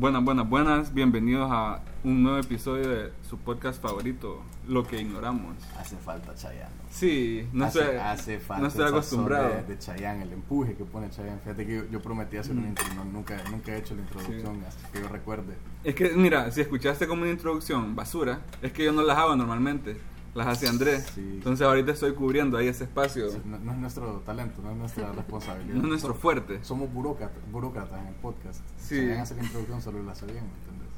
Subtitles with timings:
[0.00, 0.94] Buenas, buenas, buenas.
[0.94, 5.56] Bienvenidos a un nuevo episodio de su podcast favorito, Lo que ignoramos.
[5.76, 6.70] Hace falta Chayanne.
[6.88, 9.48] Sí, no hace, estoy, hace falta no estoy acostumbrado.
[9.48, 11.40] De, de Chayanne, el empuje que pone Chayanne.
[11.42, 12.58] Fíjate que yo, yo prometí hacer Mm.
[12.58, 15.54] una intro, no, nunca, nunca he hecho la introducción hasta que yo recuerde.
[15.82, 19.34] Es que, mira, si escuchaste como una introducción basura, es que yo no las hago
[19.34, 19.96] normalmente.
[20.38, 21.06] Las hace Andrés.
[21.14, 21.20] Sí.
[21.20, 23.30] Entonces ahorita estoy cubriendo ahí ese espacio.
[23.30, 25.74] Sí, No, no es nuestro talento, no es nuestra responsabilidad.
[25.74, 26.64] No es nuestro fuerte.
[26.64, 28.60] Somos burócratas, burócratas en el podcast.
[28.78, 28.96] Sí.
[28.96, 30.88] Chayanne hace la introducción, solo la hace bien, ¿me entiendes?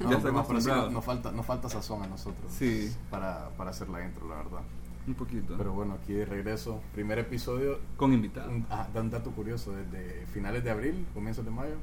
[0.10, 2.90] Ya está pero sí, nos, falta, nos falta sazón a nosotros Sí.
[3.10, 4.60] para, para hacer la intro, la verdad.
[5.06, 5.54] Un poquito.
[5.56, 8.50] Pero bueno, aquí de regreso, primer episodio Con invitado.
[8.50, 11.74] Un, ah, da un dato curioso, desde finales de abril, comienzos de mayo,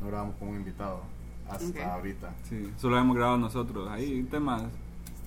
[0.00, 1.00] no grabamos con un invitado
[1.48, 1.76] hasta Ok.
[1.78, 2.34] ahorita.
[2.48, 3.88] Sí, solo hemos grabado nosotros.
[3.88, 4.62] Ahí temas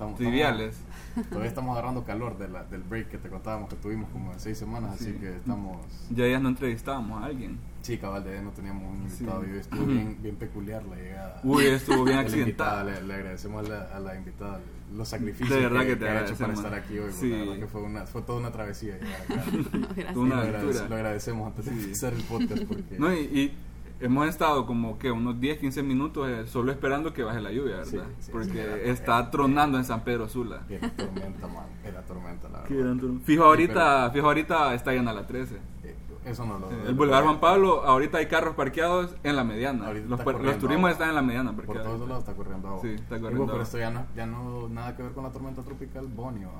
[0.00, 0.76] Estamos, triviales.
[1.08, 4.32] estamos- todavía estamos agarrando calor de la- del break que te contábamos que tuvimos como
[4.32, 5.08] de seis semanas, Sí.
[5.10, 5.76] así que estamos...
[6.10, 7.58] Ya ya no entrevistábamos a alguien.
[7.82, 9.16] Sí, cabal, de ahí no teníamos un Sí.
[9.24, 11.40] invitado y hoy estuvo bien, bien peculiar la llegada.
[11.44, 12.84] Uy, estuvo bien accidentada.
[12.84, 14.60] le, le agradecemos a la, a la invitada
[14.96, 17.12] los sacrificios De verdad que que, te ha hecho para estar aquí hoy.
[17.12, 17.30] Sí.
[17.30, 19.44] La verdad que fue, una, fue toda una travesía llegar acá.
[19.52, 20.14] No, gracias.
[20.14, 20.62] Tú una lo, aventura.
[20.62, 21.78] agradece- lo agradecemos antes de Sí.
[21.84, 22.98] empezar el podcast porque...
[22.98, 23.54] No, y, y
[24.00, 27.76] hemos estado como que unos 10, 15 minutos eh, solo esperando que baje la lluvia,
[27.76, 27.86] ¿verdad?
[27.90, 30.62] Sí, sí, Porque sí, era- está tronando en San Pedro Sula.
[30.68, 31.66] Era tormenta, man.
[31.84, 32.96] Era tormenta, la verdad.
[33.24, 35.56] Fijo ahorita, fijo ahorita está llena la 13.
[35.84, 36.70] Eh, Eso no lo.
[36.70, 39.92] El Boulevard Juan Pablo, ahorita hay carros parqueados en la mediana.
[39.92, 42.80] Los, los turismos están en la mediana Por todos lados está corriendo agua.
[42.82, 45.62] Sí, está corriendo pero esto ya no, ya no nada que ver con la tormenta
[45.62, 46.50] tropical Bonnie, ¿no?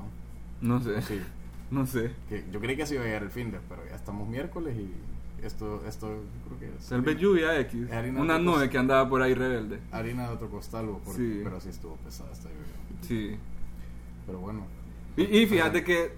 [0.62, 1.20] No sé, Sí.
[1.70, 2.12] no sé.
[2.28, 4.77] Que yo creí que se iba a llegar el fin de, pero ya estamos miércoles
[4.77, 4.92] y
[5.44, 6.86] esto, esto yo creo que es.
[6.88, 7.91] Tal vez lluvia X.
[7.92, 9.80] Harina Una nube que andaba por ahí rebelde.
[9.92, 11.41] Harina de otro costal, o porque- Sí.
[11.42, 13.00] pero sí estuvo pesada esta lluvia.
[13.02, 13.36] Sí.
[14.27, 14.66] Pero bueno.
[15.16, 16.12] Y, y fíjate que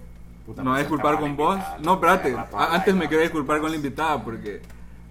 [0.45, 1.55] Puta, me voy a disculpar con vos.
[1.55, 2.35] invitada, No, espérate.
[2.57, 4.61] Antes me no quería disculpar con la invitada porque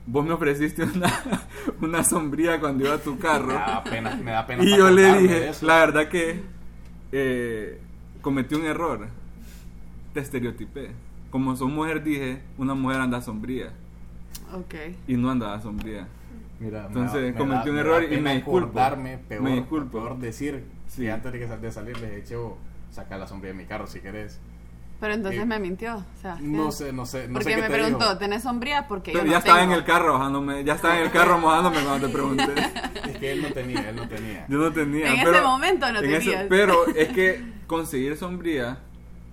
[0.07, 1.11] vos me ofreciste una,
[1.81, 3.49] una sombría cuando iba a tu carro.
[3.49, 6.43] Me da pena, me da pena Y yo le dije, la verdad que
[7.13, 7.81] eh,
[8.21, 9.09] cometí un error.
[10.15, 10.91] Te estereotipé.
[11.31, 13.73] Como soy mujer, dije, una mujer anda sombría.
[14.55, 14.75] Ok.
[15.08, 16.07] Y no andaba sombría.
[16.61, 18.73] Mira, Entonces, me cometí da- un error y me disculpo.
[18.73, 19.98] peor, Me disculpo.
[19.98, 21.03] peor decir Sí.
[21.03, 22.58] que antes de, que sal- de salir les dije, "Chevo,
[22.91, 24.39] saca la sombría de mi carro si querés.
[25.01, 25.47] Pero entonces Sí.
[25.48, 25.97] me mintió.
[25.97, 28.19] O sea, No sé, no sé, no porque sé qué me te preguntó, dijo.
[28.19, 28.86] ¿tenés sombría?
[28.86, 31.39] Porque Pero yo ya no estaba en el carro bajándome, ya estaba en el carro
[31.41, 32.45] mojándome cuando te pregunté.
[33.11, 34.47] Es que él no tenía, él no tenía.
[34.48, 35.13] Yo no tenía.
[35.13, 36.47] En pero- ese momento no en ese- tenías.
[36.48, 38.79] pero es que conseguir sombría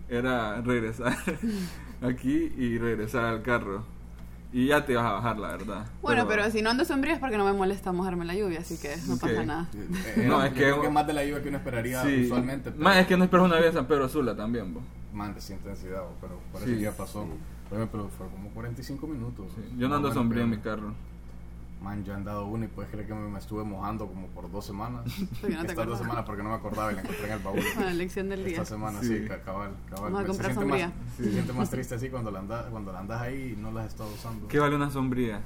[0.09, 1.15] era regresar
[2.01, 3.85] aquí y regresar al carro.
[4.51, 5.85] Y ya te ibas a bajar, la verdad.
[6.01, 8.79] Bueno, pero, si no ando sombría es porque no me molesta mojarme la lluvia, así
[8.79, 9.67] que no pasa nada.
[10.17, 12.23] Eh, No, es es que- que, es más de la lluvia que uno esperaría Sí.
[12.25, 12.71] usualmente.
[12.71, 14.83] pero- Más es que no esperas una vida en San Pedro Sula también, vos.
[15.13, 16.77] Man, de intensidad, pero parece Sí.
[16.77, 17.27] que ya pasó.
[17.69, 19.45] Pero, pero fue como 45 minutos.
[19.55, 20.93] Sí, Yo no Más ando o menos, sombría en mi carro.
[21.81, 24.51] Man, yo he andado uno y puedes creer que me, me estuve mojando como por
[24.51, 25.01] dos semanas.
[25.41, 27.39] Porque no te Estas dos semanas porque no me acordaba y la encontré en el
[27.39, 27.59] baúl.
[27.75, 28.53] Bueno, lección del día.
[28.61, 29.19] Esta semana, Sí.
[29.19, 30.11] sí, ca- cabal, cabal.
[30.11, 30.87] Vamos a Se comprar siente sombría.
[30.87, 33.71] Más, Se siente más triste así cuando la andas, cuando la andas ahí y no
[33.71, 34.47] las estás usando.
[34.49, 35.39] ¿Qué vale una sombría?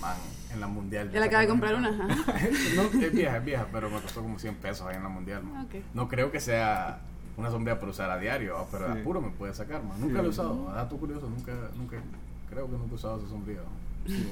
[0.00, 0.16] Man,
[0.52, 1.10] en la mundial.
[1.10, 1.90] Ya le acabé de comprar una.
[2.76, 5.42] no, es vieja, es vieja, pero me costó como 100 pesos ahí en la mundial.
[5.44, 5.66] man.
[5.66, 5.74] Ok.
[5.92, 7.00] No creo que sea
[7.36, 8.64] una sombría para usar a diario, ¿va?
[8.70, 9.00] pero Sí.
[9.00, 10.00] a puro me puede sacar, man.
[10.00, 10.22] Nunca Sí.
[10.22, 11.96] lo he usado, dato curioso, nunca, nunca,
[12.48, 13.60] creo que nunca he usado esa sombría.
[13.60, 13.66] ¿va?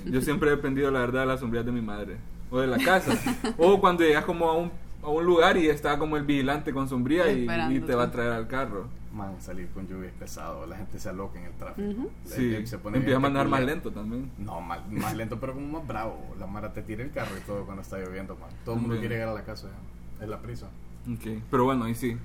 [0.07, 2.17] Yo siempre he dependido, la verdad, de las sombrías de mi madre.
[2.51, 3.13] O de la casa.
[3.59, 4.71] o cuando llegas como a un,
[5.03, 8.11] a un lugar y está como el vigilante con sombría y, y te va a
[8.11, 8.87] traer al carro.
[9.13, 12.11] Man, salir con lluvia es pesado, la gente se aloca en el tráfico.
[12.25, 14.29] Sí, se pone empieza a manejar más lento también.
[14.39, 16.35] No, más lento, pero como más bravo.
[16.41, 18.51] La Mara te tira el carro y todo cuando está lloviendo, man.
[18.65, 20.25] Todo el mundo quiere llegar a la casa, ya.
[20.25, 20.67] es la prisa.
[21.13, 22.17] Ok, Pero bueno, y sí.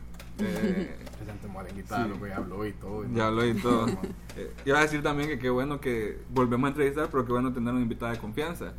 [0.41, 0.95] Eh,
[1.25, 2.09] La gente muere invitada, Sí.
[2.09, 3.05] lo que ya habló y todo.
[3.05, 3.85] y ya habló y todo.
[4.37, 7.51] Eh, iba a decir también que qué bueno que volvemos a entrevistar, pero qué bueno
[7.51, 8.73] tener una invitada de confianza.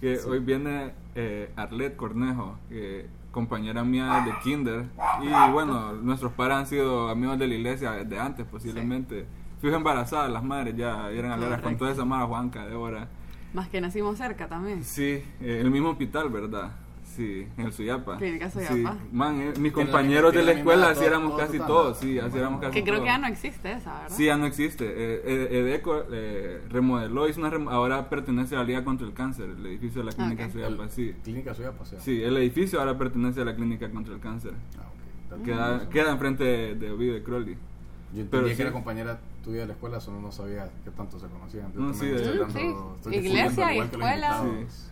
[0.00, 0.28] Que Sí.
[0.28, 4.84] hoy viene eh, Arlette Cornejo, que compañera mía de kinder.
[5.22, 9.24] Y bueno, nuestros padres han sido amigos de la iglesia desde antes, posiblemente.
[9.62, 13.08] Fijo embarazadas las madres, ya eran aleras con toda esa mala Juanca, Débora.
[13.54, 14.84] Más que nacimos cerca también.
[14.84, 16.72] Sí, eh, el mismo hospital, ¿verdad?
[17.16, 18.18] Sí, en el Suyapa.
[18.18, 18.74] Clínica Suyapa.
[18.74, 22.18] Sí, man, eh, mis compañeros de la escuela, así éramos todo- casi todo todos, sí,
[22.18, 23.04] así éramos casi Que creo todos.
[23.04, 24.16] que ya no existe esa, ¿verdad?
[24.16, 24.84] Sí, ya no existe.
[24.84, 29.14] Eh, eh, Edeco eh, remodeló, hizo una rem- ahora pertenece a la Liga contra el
[29.14, 30.52] Cáncer, el edificio de la Clínica Ok.
[30.52, 31.14] Suyapa, sí.
[31.24, 32.00] Clínica Suya pasea.
[32.00, 34.52] Sí, el edificio ahora pertenece a la Clínica contra el Cáncer.
[34.78, 35.30] Ah, ok.
[35.30, 35.90] Dato Queda, curioso.
[35.90, 37.54] queda enfrente de, de Ovidio de Crowley.
[37.54, 38.62] Yo entendía pero que sí.
[38.62, 41.72] era compañera tuya de la escuela, solo no sabía que tanto se conocían.
[41.72, 43.14] Yo No, sí, de- dando- Sí.
[43.16, 44.42] Iglesia y escuela.
[44.42, 44.90] invitados.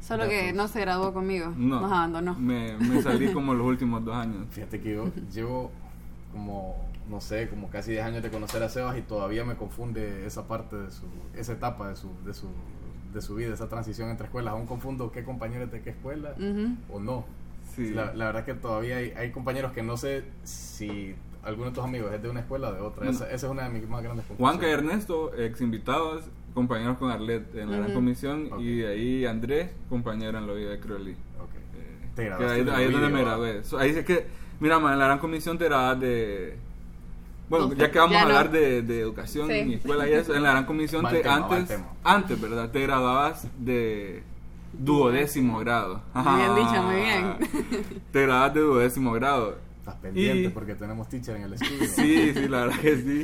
[0.00, 0.56] Solo que Datos.
[0.56, 1.52] no se graduó conmigo.
[1.56, 2.34] No, Nos abandonó.
[2.38, 4.46] Me, me salí como los últimos dos años.
[4.50, 5.70] Fíjate que yo llevo
[6.32, 6.76] como,
[7.08, 10.46] no sé, como casi 10 años de conocer a Sebas y todavía me confunde esa
[10.46, 12.48] parte de su, esa etapa de su, de su,
[13.14, 14.52] de su vida, esa transición entre escuelas.
[14.52, 16.76] Aún confundo qué compañeros de qué escuela Ujú.
[16.92, 17.24] o no.
[17.74, 17.90] Sí.
[17.90, 21.84] La, la verdad que todavía hay, hay compañeros que no sé si alguno de tus
[21.84, 23.08] amigos es de una escuela o de otra.
[23.08, 24.78] Esa, esa es una de mis más grandes Juanca y confusiones.
[24.94, 26.24] Ernesto, ex invitados,
[26.56, 28.48] compañeros con Arlet en la gran comisión.
[28.58, 31.12] Y de ahí Andrés, compañero en la vida de Crowley.
[31.12, 31.50] Ok.
[31.54, 33.62] Eh, Te ahí, de ahí es donde me grabé.
[33.62, 34.26] So, ahí es que,
[34.58, 36.56] mira, man, en la gran comisión te grabas de.
[37.50, 38.28] Bueno, ya que vamos ya a no.
[38.30, 39.54] hablar de, de educación Sí.
[39.54, 42.70] y escuela y eso, en la gran comisión te, tema, antes, antes, ¿verdad?
[42.72, 44.22] Te graduabas de
[44.72, 46.00] duodécimo grado.
[46.14, 47.36] Muy bien dicho, muy bien.
[48.12, 49.58] Te graduabas de duodécimo grado.
[49.86, 51.86] Estás pendiente Y- porque tenemos teacher en el estudio.
[51.86, 53.22] Sí, sí, la verdad que sí.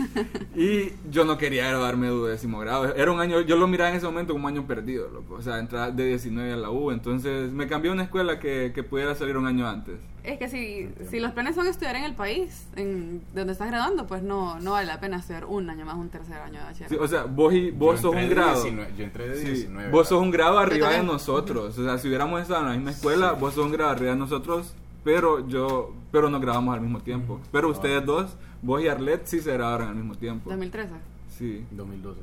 [0.54, 2.94] Y yo no quería graduarme de duodécimo grado.
[2.94, 5.34] Era un año, yo lo miraba en ese momento como un año perdido, loco.
[5.34, 6.92] O sea, entrar de 19 a la U.
[6.92, 9.96] Entonces me cambié a una escuela que, que pudiera salir un año antes.
[10.22, 11.10] Es que si, Entiendo.
[11.10, 14.70] si los planes son estudiar en el país, en donde estás graduando, pues no, no
[14.70, 17.02] vale la pena estudiar un año más, un tercer año de Sí, bachillerato.
[17.04, 18.62] o sea, vos, y, vos sos un grado.
[18.62, 19.90] 19, yo entré de Sí, 19.
[19.90, 21.76] vos sos un grado arriba de nosotros.
[21.76, 24.16] O sea, si hubiéramos estado en la misma escuela, vos sos un grado arriba de
[24.18, 27.40] nosotros, pero yo, pero nos grabamos al mismo tiempo.
[27.50, 30.50] Pero ustedes dos, vos y Arlet, sí se grabaron al mismo tiempo.
[30.50, 30.94] 2013.
[31.28, 31.64] Sí.
[31.70, 32.20] 2012.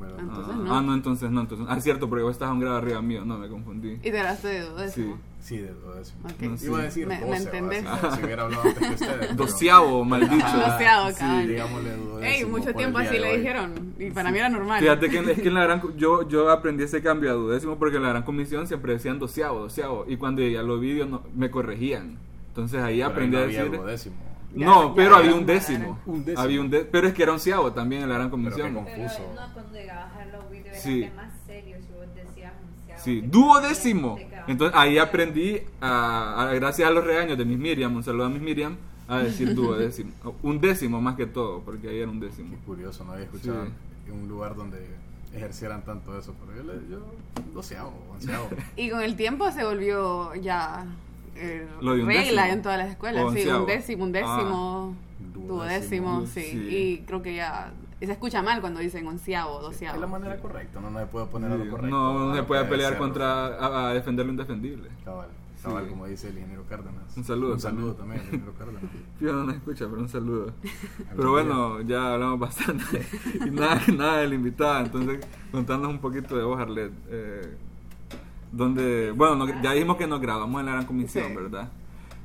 [0.00, 0.20] ¿verdad?
[0.20, 0.74] Entonces, ah, no.
[0.74, 1.40] ah, no, entonces no.
[1.40, 3.24] Entonces, ah, cierto, porque vos estás a un grado arriba mío.
[3.24, 3.92] No, me confundí.
[3.92, 5.16] Y te graduaste de duodécimo.
[5.16, 5.20] Sí.
[5.40, 6.28] Sí, de décimo.
[6.28, 6.40] Ok.
[6.42, 6.66] No, sí.
[6.66, 7.54] Iba a decir Me- 12, me ¿verdad?
[7.54, 7.84] entendés.
[8.10, 9.16] Si, si hubiera hablado antes que ustedes.
[9.20, 10.44] pero- Doceavo, mal dicho.
[10.44, 13.94] Ajá, Doceavo, sí, digámosle duodécimo Ey, mucho tiempo así le dijeron.
[13.98, 14.80] Y para mí era normal.
[14.80, 17.96] Fíjate que, es que en la gran, yo, yo aprendí ese cambio a duodécimo porque
[17.96, 20.04] en la gran comisión siempre decían doceavo, doceavo.
[20.08, 22.18] Y cuando ya los vídeos no, me corregían.
[22.48, 23.76] Entonces ahí Pero ahí aprendí no a había decir.
[23.78, 24.16] duodécimo.
[24.54, 25.98] Ya, no, ya, pero había un décimo.
[26.06, 26.42] Un décimo.
[26.42, 28.74] Había un de- pero es que era onceavo también en la gran Pero comisión.
[28.74, 29.18] confuso.
[29.18, 31.02] Pero no, cuando llegabas a los videos Sí.
[31.04, 31.32] era más
[33.08, 34.18] Sí, duodécimo.
[34.46, 38.28] Entonces ahí aprendí, a, a- gracias a los regaños de Miss Miriam, un saludo a
[38.28, 38.76] Miss Miriam,
[39.08, 40.10] a decir duodécimo.
[40.42, 42.50] Un décimo más que todo, porque ahí era un décimo.
[42.50, 43.70] Qué curioso, no había escuchado Sí.
[44.12, 44.78] en un lugar donde
[45.34, 46.34] ejercieran tanto eso.
[46.46, 46.98] Pero yo, le, yo
[47.54, 48.48] doceavo, onceavo.
[48.76, 50.84] Y con el tiempo se volvió ya
[51.36, 52.52] eh, Lo de un regla décimo.
[52.56, 53.32] en todas las escuelas.
[53.32, 55.34] Sí, un décimo, un décimo, Ah.
[55.34, 55.46] duodécimo,
[56.18, 56.42] Duodécimo, sí.
[56.42, 56.68] sí.
[56.76, 60.00] Y creo que ya y se escucha mal cuando dicen onceavo, Es doceavo.
[60.00, 61.88] la manera correcta, no, no se puede poner a lo correcto.
[61.96, 64.88] no, no se puede pelear contra a, a defender lo indefendible.
[65.04, 65.28] Cabal,
[65.62, 65.90] cabal, Sí.
[65.90, 67.16] como dice el ingeniero Cárdenas.
[67.16, 68.20] Un saludo Un saludo también.
[68.20, 68.82] al ingeniero Cárdenas.
[69.20, 70.52] Yo no nos escucha, pero un saludo.
[71.16, 73.04] Pero bueno, ya hablamos bastante
[73.46, 74.84] y nada, nada del invitado.
[74.84, 76.92] Entonces, contanos un poquito de vos, Arlet.
[77.08, 77.56] Eh,
[78.52, 81.34] donde, bueno, no- ya dijimos que nos grabamos en la gran comisión, Sí.
[81.36, 81.68] ¿verdad?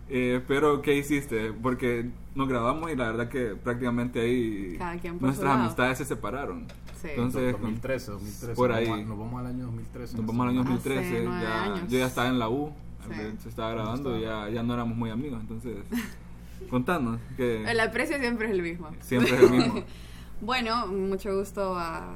[0.09, 1.53] Eh, pero, ¿qué hiciste?
[1.53, 4.77] Porque nos grabamos y la verdad que prácticamente ahí
[5.19, 6.65] nuestras amistades se separaron.
[7.01, 7.09] Sí.
[7.09, 8.55] Entonces, con- 2013, 2013.
[8.55, 8.87] por ahí.
[9.05, 10.17] Nos vamos al año 2013.
[10.17, 11.81] nos vamos al año Hace 2013, nueve ya, años.
[11.89, 12.71] yo ya estaba en la U,
[13.05, 13.15] Sí.
[13.43, 14.47] Se estaba grabando y estaba.
[14.47, 15.41] ya, ya no éramos muy amigos.
[15.41, 15.75] Entonces,
[16.69, 17.19] contanos.
[17.35, 18.89] Que El aprecio siempre es el mismo.
[19.01, 19.83] siempre es el mismo.
[20.41, 22.15] Bueno, mucho gusto a,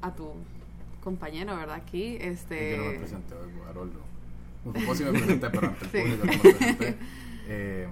[0.00, 0.30] a tu
[1.04, 1.76] compañero, ¿verdad?
[1.76, 2.76] Aquí, este...
[2.76, 4.00] Yo no me presenté hoy, Haroldo.
[4.64, 5.98] No, vos sí me presenté, pero ante el Sí.
[5.98, 6.96] público no me presenté.
[7.48, 7.88] Eh,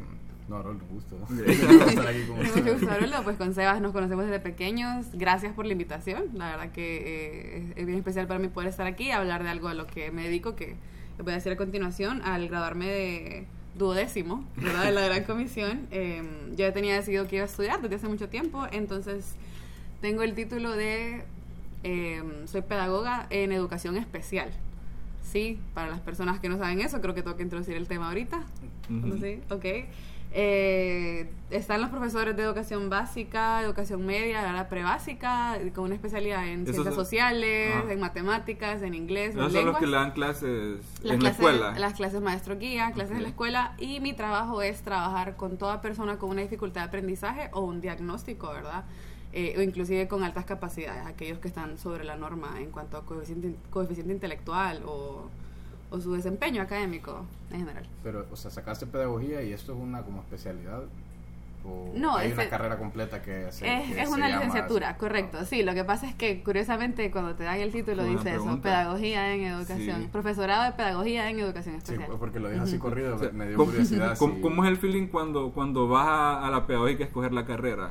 [0.49, 1.17] no, Haroldo, gusto.
[1.89, 3.23] estar aquí con Mucho gusto, Haroldo.
[3.25, 5.07] Pues con Sebas nos conocemos desde pequeños.
[5.13, 6.25] Gracias por la invitación.
[6.35, 7.03] La verdad que
[7.59, 9.87] eh, es bien especial para mí poder estar aquí y hablar de algo a lo
[9.87, 10.77] que me dedico, que
[11.17, 12.23] les voy a decir a continuación.
[12.25, 13.47] Al graduarme de
[13.77, 14.85] duodécimo, ¿verdad?
[14.85, 18.09] De la gran comisión, eh, yo ya tenía decidido que iba a estudiar desde hace
[18.09, 18.67] mucho tiempo.
[18.73, 19.35] Entonces,
[20.01, 21.23] tengo el título de...
[21.85, 24.51] eh, soy pedagoga en educación especial.
[25.31, 28.09] Sí, para las personas que no saben eso, creo que tengo que introducir el tema
[28.09, 28.43] ahorita.
[28.91, 29.17] Ujú.
[29.19, 29.65] Sí, ok.
[30.33, 36.67] Eh, están los profesores de educación básica, educación media, ahora prebásica, con una especialidad en
[36.67, 37.85] ciencias sociales, Ah.
[37.93, 41.31] en matemáticas, en inglés, en Esos son los que le dan clases Las en la
[41.31, 41.79] escuela.
[41.79, 43.33] las clases maestro guía, clases de la Ok.
[43.33, 47.63] escuela y mi trabajo es trabajar con toda persona con una dificultad de aprendizaje o
[47.63, 48.85] un diagnóstico, ¿verdad?
[49.33, 53.05] Eh, o inclusive con altas capacidades, aquellos que están sobre la norma en cuanto a
[53.07, 55.29] coeficiente, coeficiente intelectual o,
[55.91, 57.85] o su desempeño académico en general.
[58.03, 60.83] Pero, o sea, sacaste pedagogía y esto es una como especialidad.
[61.65, 64.29] ¿O No, hay es una el- carrera completa que se Es, que es se una
[64.31, 64.99] llama licenciatura, así?
[64.99, 65.39] correcto.
[65.43, 65.45] Ah.
[65.45, 69.33] Sí, lo que pasa es que curiosamente cuando te dan el título dice eso, pedagogía
[69.35, 70.09] en educación, Sí.
[70.11, 72.17] profesorado de pedagogía en educación Sí, especial.
[72.19, 74.17] porque lo dije así corrido, O sea, me dio ¿cómo, curiosidad.
[74.19, 77.91] ¿cómo, es el feeling cuando, cuando vas a, a la pedagógica a escoger la carrera?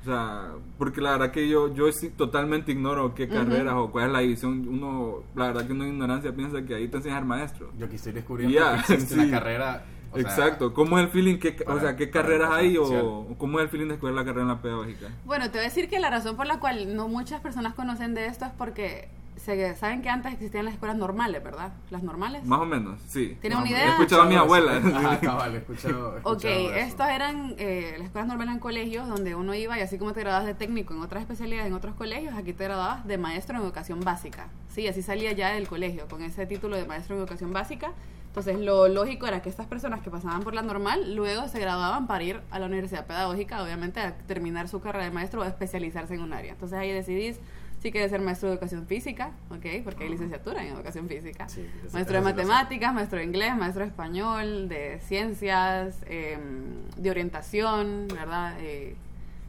[0.00, 4.06] O sea, porque la verdad que yo, yo sí totalmente ignoro qué carreras o cuál
[4.06, 4.66] es la división.
[4.66, 7.70] Uno, la verdad que uno en ignorancia piensa que ahí te enseñas a ser maestro.
[7.78, 9.20] Yo aquí estoy descubriendo Ya, que existe sí.
[9.20, 9.84] una carrera.
[10.10, 10.72] o sea, Exacto.
[10.72, 11.38] ¿Cómo es el feeling?
[11.38, 14.42] Que, o sea, ¿qué carreras hay o cómo es el feeling de escoger la carrera
[14.42, 15.08] en la pedagógica?
[15.26, 18.14] Bueno, te voy a decir que la razón por la cual no muchas personas conocen
[18.14, 19.08] de esto es porque
[19.44, 21.72] se, saben que antes existían las escuelas normales, ¿verdad?
[21.90, 22.44] Las normales.
[22.44, 23.38] Más o menos, sí.
[23.40, 23.86] ¿Tienen una idea?
[23.86, 24.76] He escuchado a mi abuela.
[24.76, 26.74] Ajá, cabal, he escuchado, he Ok, eso.
[26.74, 30.20] estos eran, eh, las escuelas normales en colegios donde uno iba y así como te
[30.20, 33.62] graduabas de técnico en otras especialidades en otros colegios, aquí te graduabas de maestro en
[33.62, 34.48] educación básica.
[34.68, 37.92] Sí, así salía ya del colegio con ese título de maestro en educación básica.
[38.26, 42.06] Entonces lo lógico era que estas personas que pasaban por la normal luego se graduaban
[42.06, 45.48] para ir a la universidad pedagógica, obviamente a terminar su carrera de maestro o a
[45.48, 46.52] especializarse en un área.
[46.52, 47.40] Entonces ahí decidís
[47.80, 49.82] si quieres ser maestro de educación física, ¿ok?
[49.84, 51.48] Porque hay licenciatura en educación física.
[51.48, 56.38] Sí, maestro de matemáticas, maestro de inglés, maestro de español, de ciencias, eh,
[56.96, 58.54] de orientación, ¿verdad?
[58.60, 58.96] Eh,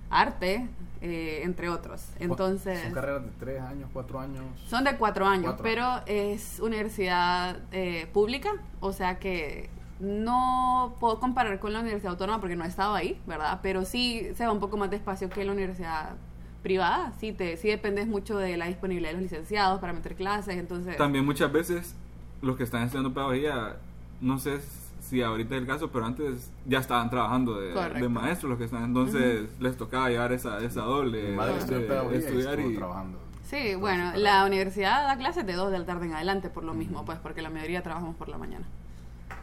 [0.10, 0.68] arte,
[1.02, 2.06] eh, entre otros.
[2.20, 4.44] Entonces, Son carreras de tres años, cuatro años.
[4.68, 5.64] son de cuatro años, Cuatro.
[5.64, 9.70] pero es universidad eh, pública, o sea que
[10.00, 13.60] no puedo comparar con la universidad autónoma porque no he estado ahí, ¿verdad?
[13.62, 16.16] Pero sí se va un poco más despacio que la universidad
[16.64, 20.58] privada, sí, te, sí dependes mucho de la disponibilidad de los licenciados para meter clases,
[20.58, 20.96] entonces...
[20.98, 21.96] También muchas veces
[22.42, 23.78] los que están estudiando pedagogía,
[24.22, 24.60] no sé
[25.02, 28.66] si ahorita es el caso, pero antes ya estaban trabajando de, de maestros los que
[28.66, 33.18] están, entonces les tocaba llevar esa, esa doble madre de- y estudiar y trabajando.
[33.50, 36.74] Sí, bueno, la universidad da clases de 2 de la tarde en adelante por lo
[36.74, 38.66] mismo, pues porque la mayoría trabajamos por la mañana.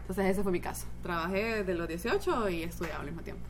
[0.03, 0.87] Entonces ese fue mi caso.
[1.03, 3.43] Trabajé de los 18 y estudiaba al mismo tiempo.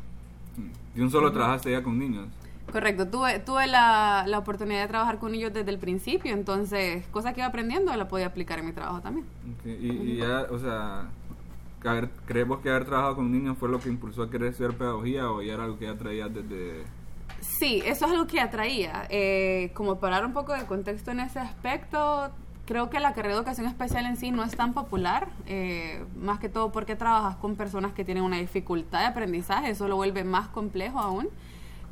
[0.96, 2.26] y un solo trabajaste ya con niños.
[2.72, 7.32] Correcto, tuve, tuve la, la oportunidad de trabajar con ellos desde el principio, entonces cosas
[7.32, 9.26] que iba aprendiendo la podía aplicar en mi trabajo también.
[9.64, 11.06] Y, y ya, o sea,
[11.80, 14.50] que haber- ¿crees vos que haber trabajado con niños fue lo que impulsó a querer
[14.50, 16.84] estudiar pedagogía o ya era algo que ya traías desde...
[17.40, 19.06] Sí, eso es algo que atraía.
[19.08, 22.30] Eh, como para dar un poco de contexto en ese aspecto,
[22.66, 26.38] creo que la carrera de educación especial en sí no es tan popular, eh, más
[26.40, 30.24] que todo porque trabajas con personas que tienen una dificultad de aprendizaje, eso lo vuelve
[30.24, 31.28] más complejo aún.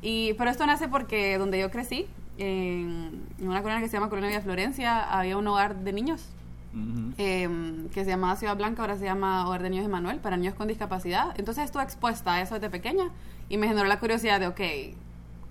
[0.03, 2.07] Y, pero esto nace porque donde yo crecí,
[2.39, 6.29] en, en una colonia que se llama Colonia Villa Florencia, había un hogar de niños
[6.75, 7.15] Ujú.
[7.17, 7.49] eh,
[7.93, 10.69] que se llamaba Ciudad Blanca, ahora se llama Hogar de Niños Emanuel, para niños con
[10.69, 11.35] discapacidad.
[11.39, 13.11] Entonces estuve expuesta a eso desde pequeña
[13.49, 14.61] y me generó la curiosidad de, ok,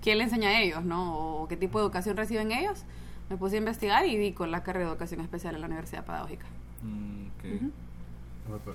[0.00, 1.42] ¿quién le enseña a ellos, no?
[1.42, 2.84] ¿O qué tipo de educación reciben ellos?
[3.28, 6.04] Me puse a investigar y di con la carrera de educación especial en la Universidad
[6.04, 6.46] Pedagógica.
[6.82, 7.44] Mm, ok.
[7.56, 7.72] Ujú.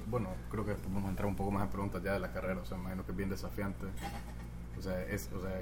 [0.08, 2.60] Bueno, creo que vamos a entrar un poco más en preguntas ya de la carrera.
[2.60, 3.86] O sea, me imagino que es bien desafiante.
[4.82, 5.62] O sea, es o sea,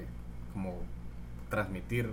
[0.52, 0.78] como
[1.48, 2.08] transmitir.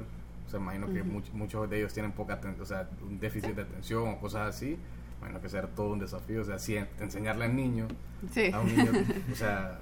[0.46, 3.62] O sea, imagino que much- muchos de ellos tienen poca o sea, un déficit de
[3.64, 4.78] atención o cosas así.
[5.20, 6.42] Imagino que será todo un desafío.
[6.42, 7.88] O sea, si en- enseñarle al niño,
[8.34, 8.52] Sí.
[8.54, 8.92] a un niño,
[9.32, 9.80] o sea,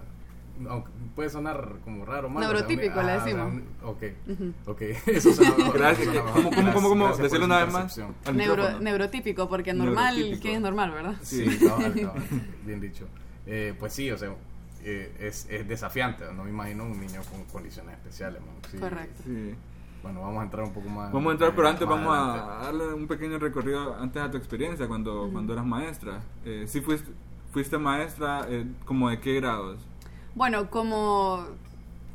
[0.69, 3.61] aunque puede sonar como raro, malo, o sea, un- Neurotípico, le ah, sea, decimos.
[3.83, 4.03] ok,
[4.67, 6.07] ok, eso suena mejor, Gracias.
[6.07, 7.15] ¿Cómo, cómo, cómo, cómo?
[7.17, 7.99] Decirlo una vez más
[8.33, 10.41] Neuro- neurotípico, porque normal, Neurotípico.
[10.41, 11.15] ¿quién es normal, verdad?
[11.21, 12.23] Sí, cabal, cabal,
[12.65, 13.05] bien dicho.
[13.45, 14.33] Eh, pues sí, o sea,
[14.85, 18.39] eh, es, es desafiante, no me imagino un niño con condiciones especiales.
[18.41, 18.55] man.
[18.71, 18.77] Sí.
[18.77, 19.23] Correcto.
[19.25, 19.55] Sí.
[20.03, 21.11] Bueno, vamos a entrar un poco más.
[21.11, 22.51] Vamos a entrar, pero antes vamos adelante.
[22.53, 26.21] a darle un pequeño recorrido antes a tu experiencia cuando, cuando eras maestra.
[26.45, 27.09] Eh, sí fuiste,
[27.51, 29.79] fuiste maestra, eh, como de qué grados?
[30.35, 31.45] Bueno, como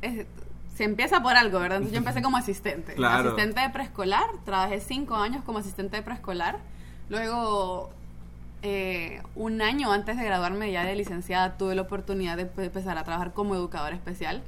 [0.01, 0.25] es-
[0.73, 1.77] se empieza por algo, ¿verdad?
[1.79, 2.93] Entonces yo empecé como asistente.
[2.95, 3.31] Claro.
[3.31, 6.59] Asistente de preescolar, trabajé cinco años como asistente de preescolar.
[7.09, 7.89] Luego,
[8.63, 12.97] eh, un año antes de graduarme ya de licenciada, tuve la oportunidad de pe- empezar
[12.97, 14.41] a trabajar como educadora especial.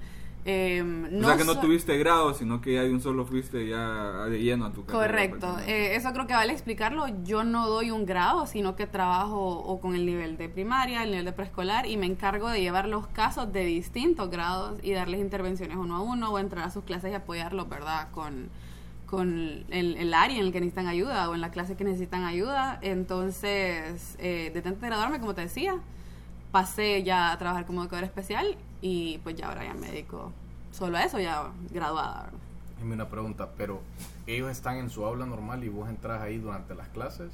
[0.46, 3.66] Eh, o sea que no so- tuviste grado, sino que ya de un solo fuiste
[3.66, 5.08] ya de lleno a tu carrera.
[5.08, 5.94] Correcto, prácticamente.
[5.94, 7.06] Eh, eso creo que vale explicarlo.
[7.24, 11.12] Yo no doy un grado, sino que trabajo o con el nivel de primaria, el
[11.12, 15.22] nivel de preescolar y me encargo de llevar los casos de distintos grados y darles
[15.22, 18.10] intervenciones uno a uno o entrar a sus clases y apoyarlos, ¿verdad?
[18.12, 18.50] Con,
[19.14, 22.24] con el, el área en el que necesitan ayuda o en la clase que necesitan
[22.24, 22.80] ayuda.
[22.82, 25.76] Entonces, eh, de graduarme, como te decía,
[26.52, 30.32] pasé ya a trabajar como educadora especial y pues ya ahora ya me dedico
[30.72, 32.32] solo a eso, ya graduada.
[32.80, 33.82] Dime una pregunta, pero
[34.26, 37.32] ellos están en su aula normal y vos entras ahí durante las clases,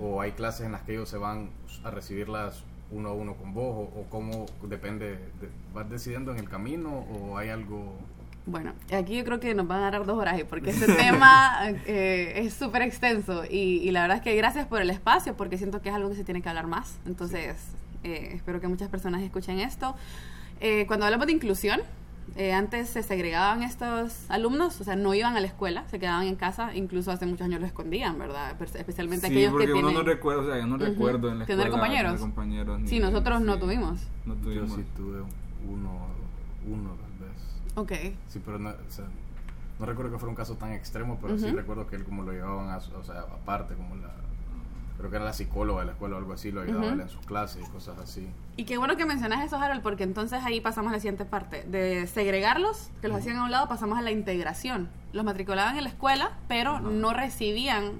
[0.00, 1.50] o hay clases en las que ellos se van
[1.84, 5.10] a recibirlas uno a uno con vos, o, o cómo depende,
[5.40, 7.92] de- vas decidiendo en el camino, o hay algo.
[8.46, 12.34] Bueno, aquí yo creo que nos van a dar dos horas porque este tema eh,
[12.36, 15.82] es súper extenso y, y la verdad es que gracias por el espacio, porque siento
[15.82, 16.96] que es algo que se tiene que hablar más.
[17.06, 17.56] Entonces,
[18.04, 19.96] eh, espero que muchas personas escuchen esto.
[20.60, 21.80] Eh, cuando hablamos de inclusión,
[22.36, 26.26] eh, antes se segregaban estos alumnos, o sea, no iban a la escuela, se quedaban
[26.26, 28.54] en casa, incluso hace muchos años lo escondían, ¿verdad?
[28.76, 30.04] Especialmente Sí, aquellos porque que uno tienen...
[30.06, 32.12] no recuerda, o sea, yo no recuerdo en la escuela ¿Tener compañeros?
[32.12, 34.00] tener compañeros ni- Sí, nosotros no tuvimos.
[34.24, 34.70] No Yo tuvimos.
[34.72, 35.20] sí tuve
[35.68, 36.06] uno,
[36.68, 37.05] uno.
[37.76, 37.92] Ok.
[38.28, 39.04] Sí, pero no, o sea,
[39.78, 42.32] no recuerdo que fuera un caso tan extremo, pero sí recuerdo que él como lo
[42.32, 44.10] llevaban, a, o sea, aparte, como la,
[44.96, 46.94] creo que era la psicóloga de la escuela o algo así, lo ayudaba Ujú.
[46.94, 48.28] él en sus clases y cosas así.
[48.56, 51.64] Y qué bueno que mencionas eso, Harold, porque entonces ahí pasamos a la siguiente parte.
[51.64, 54.88] De segregarlos, que los hacían a un lado, pasamos a la integración.
[55.12, 57.92] Los matriculaban en la escuela, pero no recibían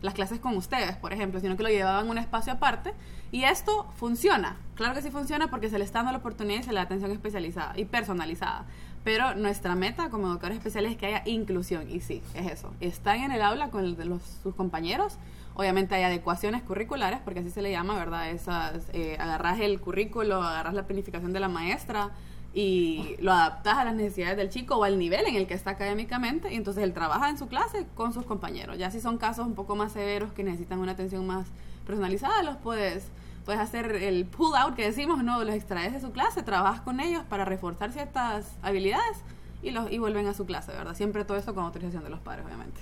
[0.00, 2.94] las clases con ustedes, por ejemplo, sino que lo llevaban a un espacio aparte.
[3.32, 4.56] Y esto funciona.
[4.76, 6.82] Claro que sí funciona porque se le está dando la oportunidad y se le da
[6.82, 8.64] atención especializada y personalizada.
[9.04, 11.90] Pero nuestra meta como educadores especiales es que haya inclusión.
[11.90, 12.72] Y sí, es eso.
[12.80, 15.18] Están en el aula con los, sus compañeros.
[15.54, 18.30] Obviamente hay adecuaciones curriculares, porque así se le llama, ¿verdad?
[18.30, 22.10] Esas, eh, agarras el currículo, agarras la planificación de la maestra
[22.54, 25.70] y lo adaptas a las necesidades del chico o al nivel en el que está
[25.70, 26.52] académicamente.
[26.52, 28.78] Y entonces él trabaja en su clase con sus compañeros.
[28.78, 31.46] Ya si son casos un poco más severos que necesitan una atención más
[31.86, 33.10] personalizada, los puedes
[33.48, 37.00] puedes hacer el pull out que decimos, no, los extraes de su clase, trabajas con
[37.00, 39.22] ellos para reforzar ciertas habilidades
[39.62, 40.94] y los y vuelven a su clase, ¿verdad?
[40.94, 42.78] Siempre todo eso con autorización de los padres, obviamente.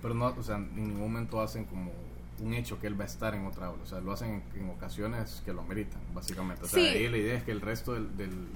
[0.00, 1.90] Pero no, o sea, en ningún momento hacen como
[2.40, 3.82] un hecho que él va a estar en otra aula.
[3.82, 6.62] O sea, lo hacen en, en ocasiones que lo meritan, básicamente.
[6.62, 6.86] O sea, Sí.
[6.86, 8.46] ahí la idea es que el resto del, del,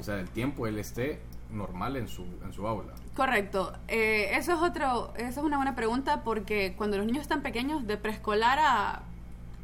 [0.00, 1.20] o sea, del tiempo él esté
[1.52, 2.94] normal en su, en su aula.
[3.14, 3.74] Correcto.
[3.86, 7.86] Eh, eso es otro, eso es una buena pregunta porque cuando los niños están pequeños,
[7.86, 9.02] de preescolar a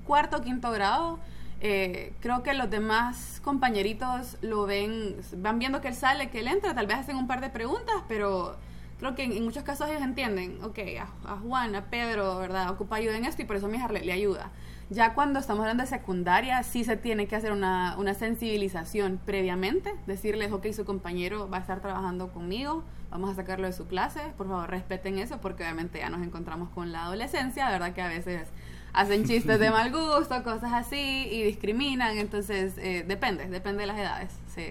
[0.05, 1.19] cuarto o quinto grado,
[1.61, 6.49] eh, creo que los demás compañeritos lo ven, van viendo que él sale, que él
[6.49, 8.57] entra, tal vez hacen un par de preguntas, pero
[8.99, 12.71] creo que en, muchos casos ellos entienden, ok, a, a Juan, a Pedro, ¿verdad?
[12.71, 14.51] Ocupa ayuda en esto y por eso mi hija le, le ayuda.
[14.91, 19.95] Ya cuando estamos hablando de secundaria, sí se tiene que hacer una, una sensibilización previamente,
[20.07, 24.21] decirles, ok, su compañero va a estar trabajando conmigo, vamos a sacarlo de su clase,
[24.37, 27.95] por favor respeten eso, porque obviamente ya nos encontramos con la adolescencia, ¿verdad?
[27.95, 28.49] Que a veces
[28.95, 33.99] hacen chistes de mal gusto, cosas así, y discriminan, entonces eh, depende, depende de las
[33.99, 34.31] edades.
[34.55, 34.63] Sí.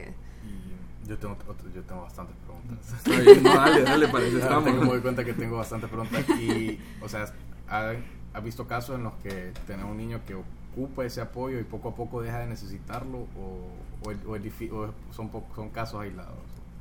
[1.06, 2.94] Y yo tengo, otro- yo tengo bastantes preguntas.
[3.06, 4.63] Está bien, no, dale, dale, para eso estamos.
[4.65, 7.25] tengo- me doy cuenta que tengo bastantes preguntas y, o sea,
[7.70, 7.94] ¿ha,
[8.34, 11.89] ha visto casos en los que tenés un niño que ocupa ese apoyo y poco
[11.89, 13.68] a poco deja de necesitarlo o,
[14.06, 16.38] o, es- o son, son casos aislados?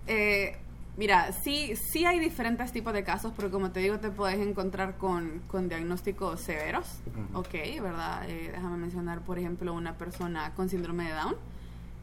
[0.06, 0.56] Eh,
[0.96, 4.96] mira, sí, sí hay diferentes tipos de casos, porque como te digo, te puedes encontrar
[4.98, 7.00] con, con diagnósticos severos,
[7.32, 7.40] Ujú.
[7.40, 8.28] ok, ¿verdad?
[8.28, 11.34] Eh, déjame mencionar, por ejemplo, una persona con síndrome de Down.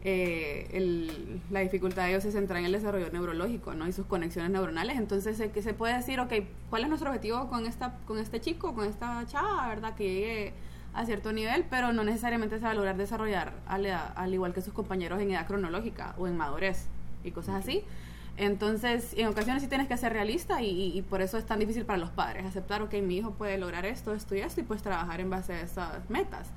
[0.01, 3.85] Eh, el- la dificultad de ellos se centra en el desarrollo neurológico, ¿no?
[3.87, 4.97] Y sus conexiones neuronales.
[4.97, 6.33] Entonces, se, que se puede decir, ok,
[6.69, 9.95] ¿cuál es nuestro objetivo con, esta, con este chico, con esta chava, ¿verdad?
[9.95, 10.53] Que llegue
[10.93, 14.61] a cierto nivel, pero no necesariamente se va a lograr desarrollar al, al igual que
[14.61, 16.87] sus compañeros en edad cronológica o en madurez
[17.25, 17.83] y cosas así.
[18.39, 21.59] Entonces, en ocasiones sí tienes que ser realista y, y- y por eso es tan
[21.59, 24.63] difícil para los padres aceptar, ok, mi hijo puede lograr esto, esto y esto y
[24.63, 26.47] pues trabajar en base a esas metas.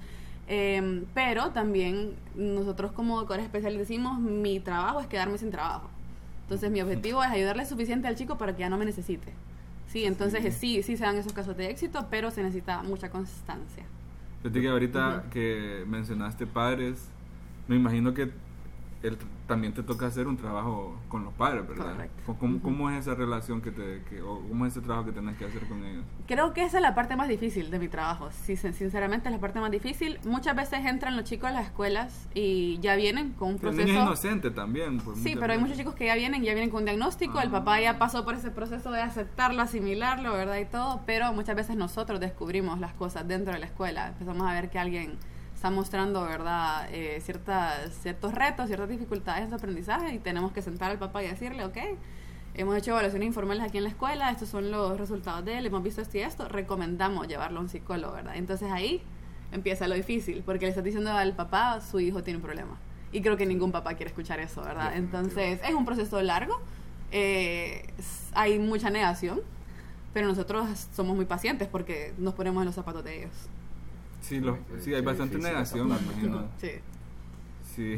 [0.47, 5.91] Em, pero también nosotros como educadores especiales decimos, mi trabajo es quedarme sin trabajo.
[6.43, 9.33] Entonces mi objetivo es ayudarle suficiente al chico para que ya no me necesite.
[9.89, 13.11] Sí, entonces eh, sí, sí se dan esos casos de éxito, pero se necesita mucha
[13.11, 13.83] constancia.
[14.43, 15.31] Fíjate que ahorita Ujú.
[15.31, 17.09] que mencionaste padres,
[17.67, 18.31] me imagino que
[19.03, 21.93] el- también te toca hacer un trabajo con los padres, ¿verdad?
[21.93, 22.37] Correcto.
[22.39, 25.37] ¿Cómo, cómo es esa relación que te, que, o cómo es ese trabajo que tenés
[25.37, 26.05] que hacer con ellos?
[26.27, 28.31] Creo que esa es la parte más difícil de mi trabajo.
[28.31, 30.19] Sí, sin- sinceramente es la parte más difícil.
[30.25, 33.83] Muchas veces entran los chicos a las escuelas y ya vienen con un proceso.
[33.89, 34.99] es inocente también.
[34.99, 37.49] pues, Sí, pero hay muchos chicos que ya vienen, ya vienen con un diagnóstico, el
[37.49, 37.53] Ah.
[37.53, 40.59] papá ya pasó por ese proceso de aceptarlo, asimilarlo, ¿verdad?
[40.59, 44.09] Y todo, pero muchas veces nosotros descubrimos las cosas dentro de la escuela.
[44.09, 45.19] Empezamos a ver que alguien
[45.63, 46.89] está mostrando, ¿verdad?
[46.91, 51.23] Eh, ciertas, ciertos retos, ciertas dificultades en su aprendizaje y tenemos que sentar al papá
[51.23, 51.77] y decirle, ok,
[52.55, 55.85] hemos hecho evaluaciones informales aquí en la escuela, estos son los resultados de él, hemos
[55.85, 58.35] visto esto y esto, recomendamos llevarlo a un psicólogo, ¿verdad?
[58.35, 59.03] Entonces ahí
[59.53, 62.77] empieza lo difícil, porque le estás diciendo al papá, su hijo tiene un problema.
[63.13, 64.97] Y creo que ningún papá quiere escuchar eso, ¿verdad?
[64.97, 66.61] Entonces es un proceso largo,
[67.13, 67.95] eh,
[68.33, 69.43] hay mucha negación,
[70.13, 73.49] pero nosotros somos muy pacientes porque nos ponemos en los zapatos de ellos.
[74.33, 76.49] Sí, lo- sí, hay bastante negación, me imagino.
[76.59, 76.71] Sí.
[77.77, 77.97] Sí.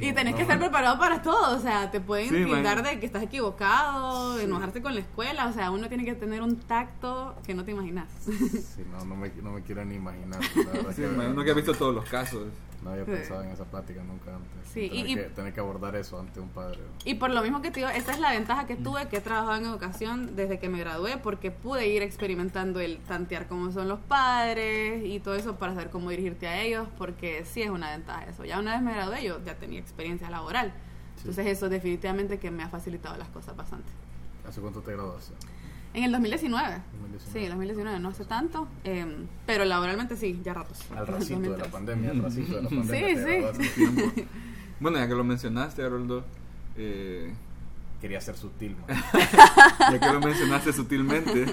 [0.00, 2.82] Y No, tenés que no, estar preparado para todo, o sea, te pueden Sí, man.
[2.84, 4.44] de que estás equivocado, Sí.
[4.44, 7.72] enojarte con la escuela, o sea, uno tiene que tener un tacto que no te
[7.72, 8.06] imaginas.
[8.22, 10.40] Sí, no, no, me, no me quiero ni imaginar.
[10.40, 12.46] La Sí, que imagino que has visto todos los casos.
[12.82, 14.50] No había pensado en esa plática nunca antes.
[14.72, 16.78] Sí, tener, y- y- que, tener que abordar eso ante un padre.
[17.04, 19.20] Y por lo mismo que te digo, esa es la ventaja que tuve, que he
[19.20, 23.88] trabajado en educación desde que me gradué, porque pude ir experimentando el tantear cómo son
[23.88, 27.90] los padres y todo eso para saber cómo dirigirte a ellos, porque sí es una
[27.90, 28.44] ventaja eso.
[28.44, 30.72] Ya una vez me gradué, yo ya tenía experiencia laboral.
[31.16, 31.22] Sí.
[31.22, 33.90] Entonces eso definitivamente que me ha facilitado las cosas bastante.
[34.48, 35.34] ¿Hace cuánto te graduaste?
[35.98, 36.68] En el 2019.
[37.00, 37.18] 2019.
[37.32, 39.04] Sí, 2019, no hace tanto, eh,
[39.46, 40.78] pero laboralmente sí, ya ratos.
[40.96, 41.72] Al racito de la 2003.
[41.72, 43.52] pandemia, al racito de la pandemia.
[43.64, 43.64] Sí,
[44.14, 44.24] sí.
[44.80, 46.24] Bueno, ya que lo mencionaste, Haroldo,
[46.76, 47.34] eh,
[48.00, 48.76] Quería ser sutil,
[49.90, 51.46] ya que lo mencionaste sutilmente,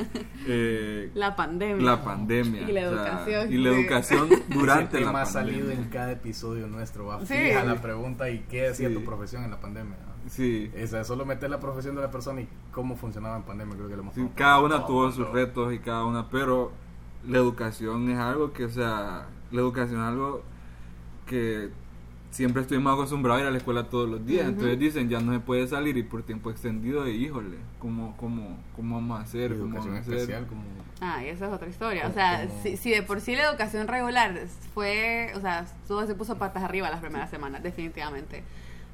[0.46, 1.84] eh, La pandemia.
[1.84, 2.62] la pandemia.
[2.70, 3.52] Y la o sea, educación.
[3.54, 3.80] y la Sí.
[3.80, 5.26] educación durante Ese la tema ha pandemia.
[5.64, 7.08] salido en cada episodio nuestro.
[7.08, 7.34] Va Sí.
[7.34, 8.94] fija la pregunta y qué hacía Sí.
[8.94, 9.96] tu profesión en la pandemia.
[10.28, 13.88] Sí, Esa, solo meter la profesión de la persona y cómo funcionaba en pandemia, creo
[13.90, 15.12] que lo hemos sí, cada una todo, tuvo todo.
[15.12, 16.72] sus retos y cada una, pero
[17.28, 20.42] la educación es algo que, o sea, la educación es algo
[21.28, 21.70] que
[22.32, 24.48] siempre estuvimos acostumbrados a ir a la escuela todos los días.
[24.48, 28.58] Entonces dicen, ya no se puede salir y por tiempo extendido, y híjole, ¿cómo, cómo,
[28.76, 29.52] cómo vamos a hacer?
[29.52, 30.14] ¿Cómo Educación vamos a hacer?
[30.16, 30.62] especial, como.
[31.02, 32.08] Ah, y esa es otra historia.
[32.08, 34.38] O sea, como- si, si de por sí la educación regular
[34.74, 38.44] fue, o sea, todo se puso patas arriba las primeras semanas, definitivamente.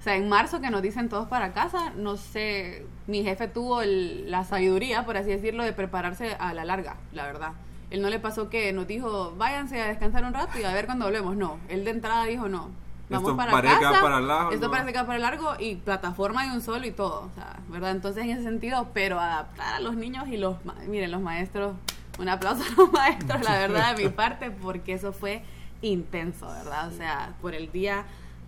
[0.02, 3.84] O sea, en marzo que nos dicen todos para casa, no sé, mi jefe tuvo
[3.84, 7.52] el- la sabiduría, por así decirlo, de prepararse a la larga, la verdad.
[7.92, 10.88] Él no le pasó que nos dijo, váyanse a descansar un rato y a ver
[10.88, 11.36] cuando volvemos.
[11.36, 12.70] No, él de entrada dijo, no,
[13.12, 14.52] vamos Esto para parece que va casa, para largo.
[14.52, 17.60] esto parece que va para largo y plataforma de un solo y todo, o sea,
[17.70, 17.92] ¿verdad?
[17.92, 20.56] Entonces en ese sentido, pero adaptar a los niños y los,
[20.88, 21.76] miren, los maestros,
[22.18, 25.44] un aplauso a los maestros, la verdad, de mi parte, porque eso fue
[25.84, 26.88] intenso, ¿verdad?
[26.88, 28.06] O sea, por el día,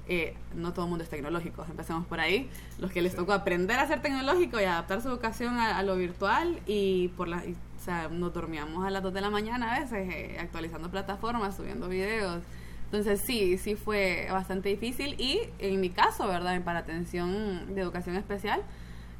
[0.08, 3.18] eh, no todo el mundo es tecnológico, empecemos por ahí, los que les Sí.
[3.18, 7.28] tocó aprender a ser tecnológico y adaptar su educación a, a lo virtual y por
[7.28, 7.46] la...
[7.46, 10.90] y, o sea, nos dormíamos a las 2 de la mañana a veces eh, actualizando
[10.90, 12.42] plataformas, subiendo videos.
[12.86, 16.62] Entonces sí, sí fue bastante difícil y en mi caso, ¿verdad?
[16.64, 18.62] Para atención de educación especial,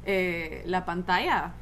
[0.06, 1.52] eh, la pantalla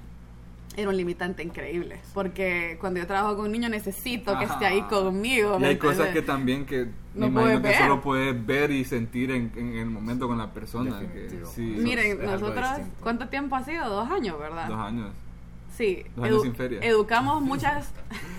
[0.77, 2.01] era un limitante increíble.
[2.15, 5.57] Porque cuando yo trabajo con un niño necesito que esté ahí conmigo.
[5.59, 8.85] Y ¿me hay cosas que también que No me imagino que solo puedes ver y
[8.85, 10.99] sentir en, en el momento con la persona.
[11.01, 12.67] Que, sí, Miren, es nosotros.
[13.01, 13.89] ¿cuánto tiempo ha sido?
[13.89, 14.69] Dos años, ¿verdad?
[14.69, 15.11] dos años.
[15.77, 16.81] Sí, Dos años sin feria.
[16.83, 17.91] educamos muchas...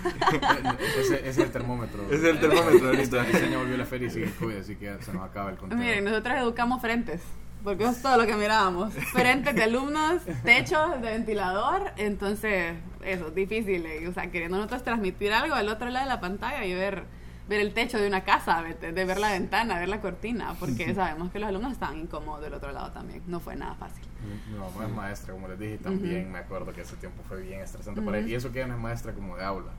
[1.00, 2.02] ese, ese es el termómetro.
[2.04, 3.38] Ese es el termómetro Este, ahorita.
[3.46, 5.76] año volvió la feria y sigue el COVID, así que se nos acaba el conteo.
[5.76, 7.20] Miren, nosotros educamos frentes,
[7.64, 8.92] porque eso es todo lo que mirábamos.
[9.12, 12.74] Frentes de alumnos, techos de ventilador, entonces
[13.04, 13.84] eso, es difícil.
[13.86, 17.02] eh, O sea, queriendo nosotros transmitir algo al otro lado de la pantalla y ver
[17.46, 18.94] ver el techo de una casa, ¿me entiendes?
[18.94, 22.54] de ver la ventana, ver la cortina, porque sabemos que los alumnos estaban incómodos del
[22.54, 23.22] otro lado también.
[23.26, 24.02] No fue nada fácil.
[24.48, 26.30] Mi, mi mamá es maestra, como les dije, también Ujú.
[26.32, 28.28] me acuerdo que ese tiempo fue bien estresante para ella.
[28.28, 29.72] Y eso que ella no es maestra como de aula.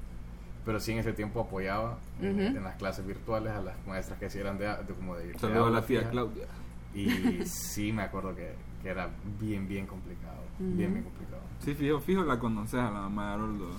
[0.63, 2.57] Pero sí en ese tiempo apoyaba en, Ujú.
[2.57, 5.39] en las clases virtuales a las maestras que sí eran de, de- como de, de
[5.39, 6.07] Saludos a la tía.
[6.11, 6.45] Claudia.
[6.95, 10.41] Y sí me acuerdo que, que era bien, bien complicado.
[10.59, 11.41] Bien, bien complicado.
[11.59, 13.69] Sí, fijo, fijo la conoces a la mamá de Haroldo.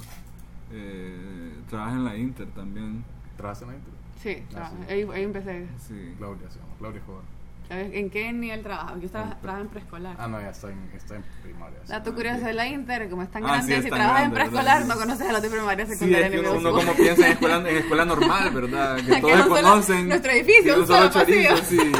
[0.72, 3.04] Eh, trabaja en la Inter también.
[3.36, 3.92] ¿Trabajaste en la Inter?
[4.22, 4.92] Sí, Ah, sí.
[4.92, 5.66] ahí, ahí empecé.
[5.78, 6.14] Sí.
[6.18, 7.24] Claudia se llama, Claudia Joven.
[7.68, 9.00] ¿Sabes ¿En qué nivel trabajas?
[9.00, 10.16] Yo traba- En pre- trabajo en preescolar.
[10.18, 11.78] Ah, no, ya está en, está en primaria.
[11.84, 11.88] sí.
[11.92, 14.30] Dato curioso de la Inter, como es tan Ah, grande, sí, es si trabajas en
[14.32, 17.32] preescolar no conoces a los de primaria, Sí, secundaria es que uno, como piensa en
[17.32, 18.96] escuela, en escuela normal, ¿verdad?
[18.96, 20.08] Que Que todos no se solo- conocen.
[20.08, 21.78] nuestro edificio, tiene un solo chorizo, sí.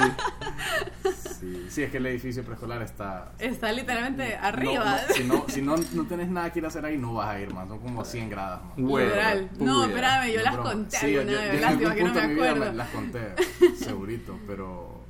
[1.39, 3.33] Sí, sí, es que el edificio preescolar está...
[3.39, 5.01] Está literalmente No, arriba.
[5.09, 7.29] no, si no, si no, no tenés nada que ir a hacer ahí, no vas
[7.29, 7.69] a ir, man.
[7.69, 8.73] Son como 100 gradas, man.
[8.87, 9.51] Güey, Literal.
[9.59, 11.53] No, espérame, yo No, las conté Sí, yo- alguna yo- vez.
[11.53, 13.21] yo en algún punto de mi vida las conté,
[13.79, 15.05] segurito, pero,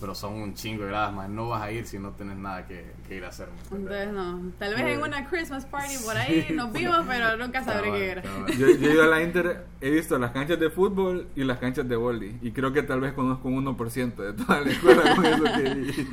[0.00, 1.34] pero son un chingo de gradas, man.
[1.34, 3.48] No vas a ir si no tenés nada que, que ir a hacer.
[3.72, 7.92] Entonces no, tal vez en una Christmas party por ahí nos vimos, pero nunca sabré
[7.92, 8.22] qué era.
[8.22, 11.58] Yo, yo he ido a la Inter, he visto las canchas de fútbol y las
[11.58, 12.38] canchas de vóley.
[12.42, 16.06] Y creo que tal vez conozco un 1% de toda la escuela con eso que.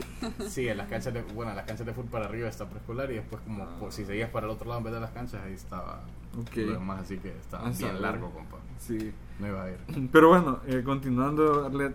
[0.48, 3.12] Sí, en las canchas de, bueno, en las canchas de fútbol para arriba está preescolar
[3.12, 5.42] y después como por- si seguías para el otro lado en vez de las canchas
[5.46, 6.02] ahí estaba
[6.40, 6.56] Ok.
[6.58, 8.00] lo demás, así que estaba Ah, bien sabe.
[8.00, 8.58] largo, compa.
[8.80, 9.12] Sí.
[9.40, 9.78] No iba a ir.
[10.12, 11.94] Pero bueno, eh, continuando, Arlet,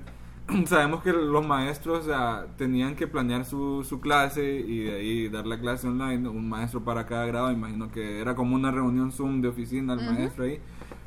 [0.67, 5.29] sabemos que los maestros o sea, tenían que planear su, su clase y de ahí
[5.29, 9.13] dar la clase online, un maestro para cada grado, imagino que era como una reunión
[9.13, 10.61] Zoom de oficina el maestro ahí.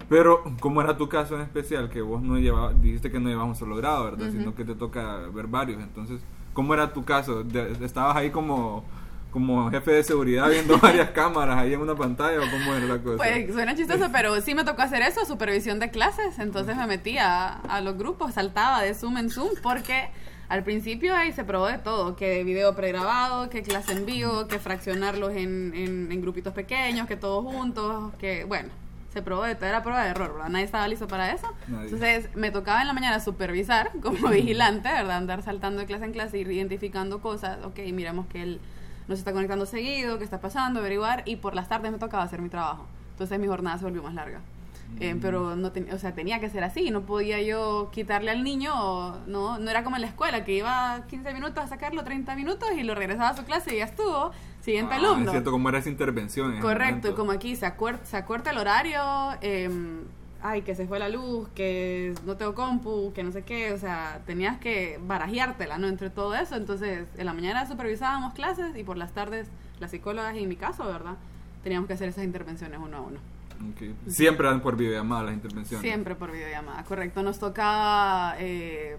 [0.09, 1.89] Pero, ¿cómo era tu caso en especial?
[1.89, 4.29] Que vos no llevabas, dijiste que no llevabas un solo grado, ¿verdad?
[4.29, 5.81] Sino que te toca ver varios.
[5.81, 6.21] Entonces,
[6.53, 7.45] ¿cómo era tu caso?
[7.81, 8.83] ¿Estabas ahí como,
[9.31, 12.99] como jefe de seguridad viendo varias cámaras ahí en una pantalla o cómo era la
[12.99, 13.17] cosa?
[13.17, 16.37] Pues suena chistoso, pero sí me tocó hacer eso, supervisión de clases.
[16.37, 20.09] Entonces me metía a, los grupos, saltaba de Zoom en Zoom, porque
[20.49, 24.59] al principio ahí se probó de todo: que video pregrabado, que clase en vivo, que
[24.59, 28.69] fraccionarlos en, en, en grupitos pequeños, que todos juntos, que bueno.
[29.13, 30.47] Se probó de todo, era prueba de error, ¿verdad?
[30.47, 31.45] Nadie estaba listo para eso.
[31.67, 31.83] Nadie.
[31.89, 35.17] Entonces me tocaba en la mañana supervisar como vigilante, ¿verdad?
[35.17, 37.57] Andar saltando de clase en clase, ir identificando cosas.
[37.65, 38.61] Ok, miramos que él
[39.11, 41.21] no se está conectando seguido, qué está pasando, averiguar.
[41.25, 42.87] Y por las tardes me tocaba hacer mi trabajo.
[43.11, 44.39] Entonces mi jornada se volvió más larga.
[44.99, 48.43] Eh, pero no ten- o sea, tenía que ser así, no podía yo quitarle al
[48.43, 52.03] niño, o- no, no era como en la escuela, que iba 15 minutos a sacarlo,
[52.03, 55.25] 30 minutos y lo regresaba a su clase y ya estuvo, siguiente Ah, alumno.
[55.25, 56.59] Es cierto, ¿cómo era esa intervención?
[56.59, 59.01] Correcto, como aquí se, acuer- se acorta el horario,
[59.39, 60.01] em,
[60.43, 63.77] ay, que se fue la luz, que no tengo compu, que no sé qué, o
[63.77, 65.87] sea, tenías que barajeártela, ¿no?
[65.87, 69.47] Entre todo eso, entonces en la mañana supervisábamos clases y por las tardes
[69.79, 71.17] las psicólogas, y en mi caso, ¿verdad?
[71.63, 73.19] Teníamos que hacer esas intervenciones uno a uno.
[74.07, 75.81] Siempre eran por videollamada las intervenciones.
[75.81, 77.21] Siempre por videollamada, correcto.
[77.21, 78.97] Nos tocaba, eh,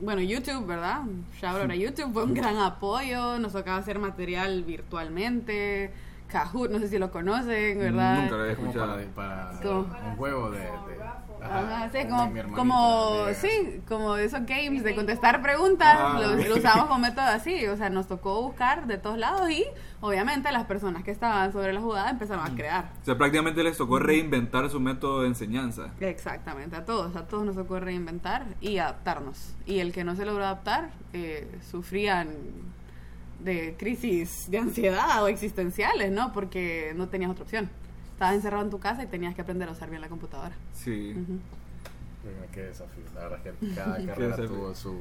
[0.00, 1.02] bueno, YouTube, ¿verdad?
[1.40, 3.38] Shout out a YouTube, fue un gran apoyo.
[3.38, 5.90] Nos tocaba hacer material virtualmente,
[6.28, 8.22] Kahoot, no sé si lo conocen, ¿verdad?
[8.22, 9.14] Nunca lo había Es como para, escuchado.
[9.14, 10.58] para Como- un juego de...
[10.60, 11.04] de-
[11.44, 16.18] Ajá, sí, como, como, sí, como esos games de contestar preguntas, Ah.
[16.18, 19.66] lo, lo usamos como método así, o sea, nos tocó buscar de todos lados y
[20.00, 22.90] obviamente las personas que estaban sobre la jugada empezaron a crear.
[23.02, 25.90] O sea, prácticamente les tocó reinventar su método de enseñanza.
[26.00, 29.54] Exactamente, a todos, a todos nos tocó reinventar y adaptarnos.
[29.66, 32.28] Y el que no se logró adaptar, eh, sufrían
[33.40, 36.32] de crisis de ansiedad o existenciales, ¿no?
[36.32, 37.68] Porque no tenías otra opción.
[38.12, 40.54] Estabas encerrado en tu casa y tenías que aprender a usar bien la computadora.
[40.72, 41.38] Sí, Ujú.
[42.26, 43.02] Oiga, Qué desafío.
[43.14, 44.96] La verdad es que cada carrera tuvo su,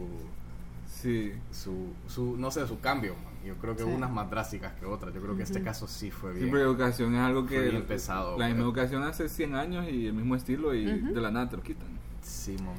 [1.02, 1.32] sí.
[1.52, 3.14] su, su, no sé, su cambio.
[3.16, 3.34] man.
[3.46, 3.90] Yo creo que Sí.
[3.90, 5.14] unas más drásticas que otras.
[5.14, 6.50] Yo creo que este caso sí fue Sí, bien.
[6.50, 7.60] porque educación es algo que...
[7.62, 11.30] Bien pesado, La misma educación hace 100 años y el mismo estilo y de la
[11.32, 11.88] nada te lo quitan.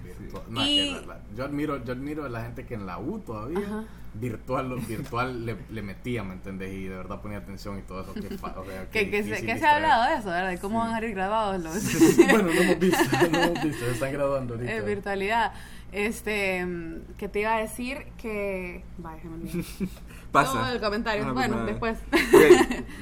[0.02, 0.42] Virtual.
[0.48, 2.86] No, es Y- que la- la- yo admiro, yo admiro a la gente que en
[2.86, 3.84] la U todavía Ajá.
[4.14, 6.72] Virtual, lo- virtual le, le metía, ¿me entendés?
[6.72, 8.14] Y de verdad ponía atención y todo eso.
[8.14, 10.50] Que, o sea, Que, qué que, se, difícil que se ha hablado de eso, ¿verdad?
[10.50, 10.86] De cómo Sí.
[10.86, 12.98] van a salir grabados los bueno, no hemos visto,
[13.32, 14.72] no hemos visto, se están graduando ahorita.
[14.72, 15.52] eh, virtualidad.
[15.92, 18.82] Este, mm, que te iba a decir que...
[18.98, 19.48] Vaya, me.
[20.34, 20.52] Pasa.
[20.62, 21.22] Todo el comentario.
[21.22, 21.98] Ajá, bueno, después.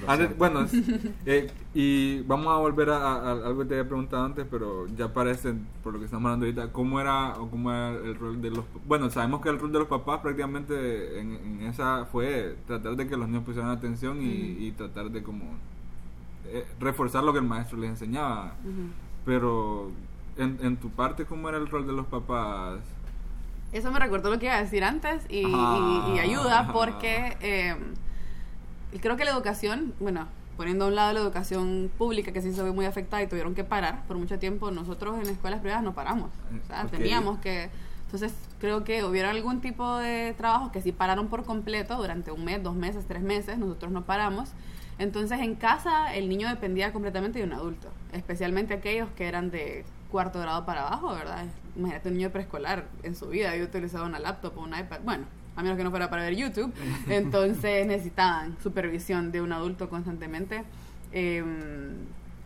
[0.07, 0.67] Antes- bueno,
[1.27, 4.87] eh, y vamos a volver a, a- a algo que te había preguntado antes, pero
[4.97, 8.43] ya parece, por lo que estamos hablando ahorita, ¿cómo era o cómo era el rol
[8.43, 8.65] de los...
[8.87, 13.09] Bueno, sabemos que el rol de los papás prácticamente en, en esa fue tratar de
[13.09, 14.27] que los niños pusieran atención y,
[14.67, 15.45] y tratar de como
[16.49, 18.55] eh, reforzar lo que el maestro les enseñaba.
[19.25, 19.91] Pero
[20.37, 22.81] en, en tu parte, ¿cómo era el rol de los papás?
[23.73, 25.79] Eso me recordó lo que iba a decir antes y, Ajá.
[25.79, 27.75] y- y ayuda porque eh,
[29.01, 32.63] creo que la educación, bueno, poniendo a un lado la educación pública que sí se
[32.63, 35.95] ve muy afectada y tuvieron que parar por mucho tiempo, nosotros en escuelas privadas no
[35.95, 36.31] paramos.
[36.63, 37.71] O sea, teníamos que...
[38.05, 42.45] Entonces creo que hubiera algún tipo de trabajos que sí pararon por completo durante un
[42.45, 44.51] mes, dos meses, tres meses, nosotros no paramos.
[44.99, 49.87] Entonces en casa el niño dependía completamente de un adulto, especialmente aquellos que eran de
[50.11, 51.47] cuarto grado para abajo, ¿verdad?
[51.77, 55.25] Imagínate un niño preescolar en su vida, yo utilizaba una laptop o un iPad, bueno,
[55.57, 56.73] a menos que no fuera para ver YouTube,
[57.09, 60.65] entonces necesitaban supervisión de un adulto constantemente.
[61.13, 61.43] Eh,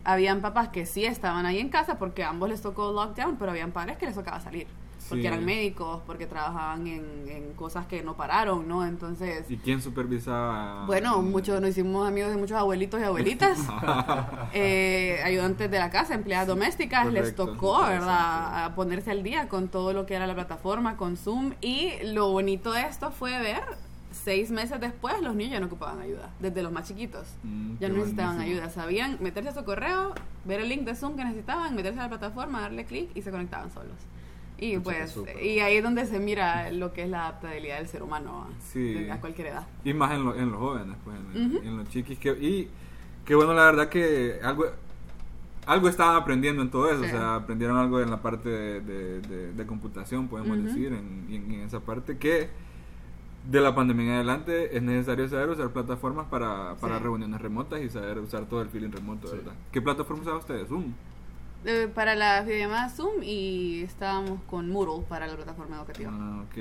[0.03, 3.51] habían papás que sí estaban ahí en casa porque a ambos les tocó lockdown, pero
[3.51, 4.67] habían padres que les tocaba salir.
[5.07, 5.27] Porque Sí.
[5.27, 8.85] eran médicos, porque trabajaban en, en cosas que no pararon, ¿no?
[8.85, 10.85] Entonces, ¿Y quién supervisaba?
[10.85, 13.57] bueno, muchos nos hicimos amigos de muchos abuelitos y abuelitas,
[14.53, 17.81] eh, ayudantes de la casa, empleadas domésticas, les tocó.
[17.81, 21.53] ¿verdad?, a ponerse al día con todo lo que era la plataforma, con Zoom.
[21.61, 23.61] Y lo bonito de esto fue ver,
[24.11, 27.27] seis meses después, los niños ya no ocupaban ayuda, desde los más chiquitos.
[27.43, 28.61] Mm, Ya no necesitaban buenísimo.
[28.63, 30.13] ayuda, sabían meterse a su correo,
[30.45, 33.31] ver el link de Zoom que necesitaban, meterse a la plataforma, darle clic y se
[33.31, 33.95] conectaban solos.
[34.59, 38.01] Y pues, y ahí es donde se mira lo que es la adaptabilidad del ser
[38.01, 39.07] humano a- Sí.
[39.09, 39.67] a cualquier edad.
[39.83, 41.57] Y más en, lo- en los jóvenes, pues, en, Ujú.
[41.67, 42.17] en los chiquis.
[42.17, 42.67] Que, y
[43.23, 44.65] qué bueno, la verdad, que algo
[45.67, 47.01] algo estaban aprendiendo en todo eso.
[47.01, 47.07] Sí.
[47.07, 51.51] O sea, aprendieron algo en la parte de, de- de- de computación, podemos decir, en,
[51.65, 52.49] esa parte que
[53.51, 57.03] de la pandemia en adelante es necesario saber usar plataformas para, para Sí.
[57.03, 59.29] reuniones remotas y saber usar todo el feeling remoto.
[59.29, 59.53] ¿verdad?
[59.71, 60.67] ¿Qué plataforma usaban ustedes?
[60.69, 60.93] Zoom.
[61.65, 66.11] Eh, para la videollamada Zoom y estábamos con Moodle para la plataforma educativa.
[66.13, 66.57] Ah, ok.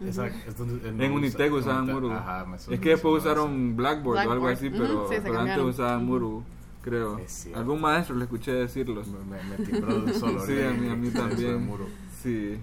[0.00, 0.16] Es
[0.56, 2.14] donde- En no Unitec usa- usaban Moodle.
[2.14, 4.52] Ajá, me es que después usaron Blackboard, o algo Blackboard.
[4.54, 6.06] así, pero, sí, pero antes usaban.
[6.06, 6.42] Moodle,
[6.80, 7.20] creo.
[7.54, 9.02] Algún maestro le escuché decirlo.
[9.04, 10.40] Me, me, me timbró de solo.
[10.46, 11.66] Sí, a mí, a mí también.
[11.66, 11.86] Muro.
[12.22, 12.58] Sí.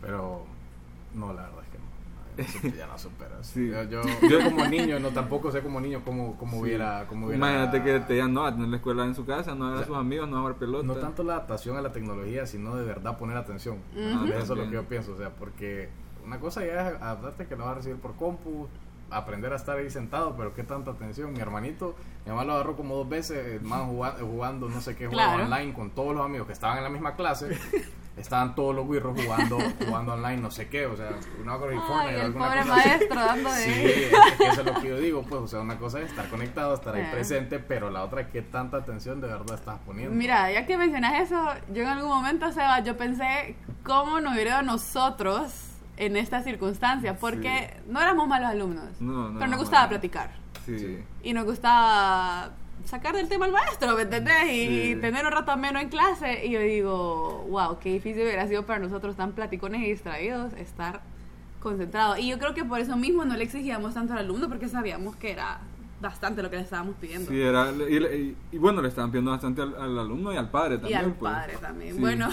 [0.00, 0.44] Pero
[1.14, 1.84] no, la verdad es que no.
[2.40, 3.46] Eso Ya no superas.
[3.46, 3.68] Sí.
[3.70, 6.62] Yo, yo, yo como niño, no tampoco sé como niño cómo, cómo Sí.
[6.62, 7.06] hubiera...
[7.08, 9.66] Cómo hubiera Imagínate que te digan no a tener la escuela en su casa, no
[9.66, 10.86] a ver O a sus amigos, no a jugar pelota.
[10.86, 13.78] No tanto la adaptación a la tecnología, sino de verdad poner atención.
[13.94, 15.12] Eso es lo que yo pienso.
[15.12, 15.88] O sea, porque
[16.24, 18.68] una cosa ya es adaptarte que lo vas a recibir por compu,
[19.10, 21.32] aprender a estar ahí sentado, pero qué tanta atención.
[21.32, 24.92] Mi hermanito, mi mamá lo agarró como dos veces, el man jugando, jugando no sé
[24.94, 25.44] qué juego Claro.
[25.44, 27.48] online con todos los amigos que estaban en la misma clase.
[28.16, 31.10] Estaban todos los guirros jugando, jugando online, no sé qué, o sea,
[31.42, 32.88] una cosa Ay, el alguna pobre cosa así.
[32.88, 33.62] maestro dando de...
[33.62, 36.10] Sí, es que eso es lo que yo digo, pues, o sea, una cosa es
[36.10, 37.08] estar conectado, estar ahí Eh.
[37.12, 40.14] presente, pero la otra es qué tanta atención de verdad estás poniendo.
[40.14, 41.42] Mira, ya que mencionas eso,
[41.72, 45.52] yo en algún momento, Seba, yo pensé cómo nos hubiera ido a nosotros
[45.96, 49.88] en esta circunstancia, porque no éramos malos alumnos, No, no, pero nos no, gustaba no.
[49.90, 50.30] platicar.
[50.66, 51.02] Sí.
[51.22, 52.50] y nos gustaba
[52.84, 54.44] sacar del tema al maestro, ¿me entendés?
[54.52, 54.96] Y Sí.
[55.00, 56.46] tener un rato menos en clase.
[56.46, 61.02] Y yo digo, wow, qué difícil hubiera sido para nosotros tan platicones y distraídos estar
[61.60, 62.18] concentrados.
[62.18, 65.16] Y yo creo que por eso mismo no le exigíamos tanto al alumno, porque sabíamos
[65.16, 65.60] que era
[66.00, 67.30] bastante lo que le estábamos pidiendo.
[67.30, 70.50] Sí, era, y, y- y bueno, le estaban pidiendo bastante al, al alumno y al
[70.50, 70.98] padre y también.
[71.00, 71.32] al pues.
[71.34, 71.94] padre también.
[71.94, 72.00] Sí.
[72.00, 72.28] Bueno.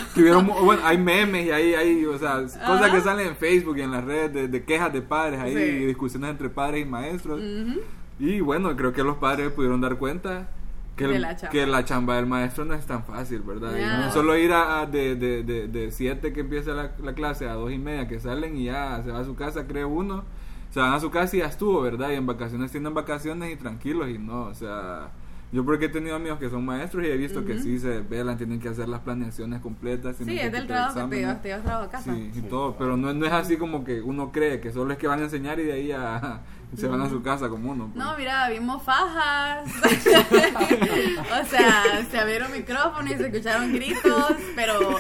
[0.86, 4.06] Hay memes y hay, hay o sea, cosas que salen en Facebook y en las
[4.06, 5.86] redes de, de quejas de padres ahí, Sí.
[5.86, 7.42] discusiones entre padres y maestros.
[7.42, 7.82] Ujú.
[8.20, 10.50] Y bueno, creo que los padres pudieron dar cuenta
[10.96, 11.52] que, el- la chamba.
[11.52, 13.72] que la chamba del maestro no es tan fácil, ¿verdad?
[14.06, 17.48] No solo ir a, a de, de, de, de siete que empieza la, la clase
[17.48, 20.24] a dos y media que salen y ya se va a su casa, cree uno.
[20.72, 22.10] Se van a su casa y ya estuvo, ¿verdad?
[22.12, 25.12] Y en vacaciones tienen vacaciones y tranquilos y no, o sea...
[25.50, 28.38] Yo porque he tenido amigos que son maestros y he visto que sí se velan,
[28.38, 30.18] tienen que hacer las planeaciones completas.
[30.18, 32.14] Sí, que es del trabajo que te llevas, te llevas trabajo a casa.
[32.14, 34.98] Sí, y todo, pero no, no es así como que uno cree que solo es
[35.00, 36.42] que van a enseñar y de ahí a-
[36.76, 37.90] se van a su casa como uno.
[37.94, 38.06] pues.
[38.06, 39.70] No, mira, vimos fajas.
[41.42, 44.98] o sea, se abrieron micrófonos y se escucharon gritos, pero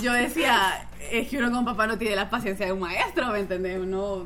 [0.00, 3.40] yo decía, es que uno como papá no tiene la paciencia de un maestro, ¿me
[3.40, 3.78] entendés?
[3.78, 4.24] Uno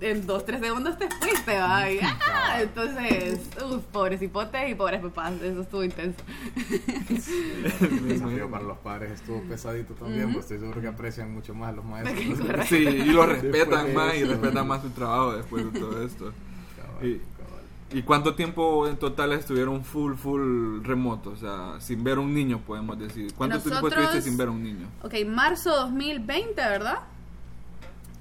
[0.00, 1.90] en dos, tres segundos te fuiste, ¿va?
[1.90, 2.60] Y, ¡ah!
[2.62, 6.18] Entonces, uff, pobres hipotes y pobres papás, eso estuvo intenso.
[7.80, 11.70] El desafío para los padres estuvo pesadito también, pues estoy seguro que aprecian mucho más
[11.70, 12.38] a los maestros.
[12.46, 12.66] Correcto.
[12.68, 16.32] Sí, y lo respetan Después más y respetan más su trabajo después de todo esto.
[16.76, 17.28] Cabal, Y- cabal.
[17.94, 21.30] ¿Y cuánto tiempo en total estuvieron full, full remoto?
[21.30, 23.32] O sea, sin ver un niño, podemos decir.
[23.34, 24.86] ¿Cuánto tiempo Nosotros- estuviste sin ver un niño?
[25.02, 27.00] Ok, marzo 2020, ¿verdad?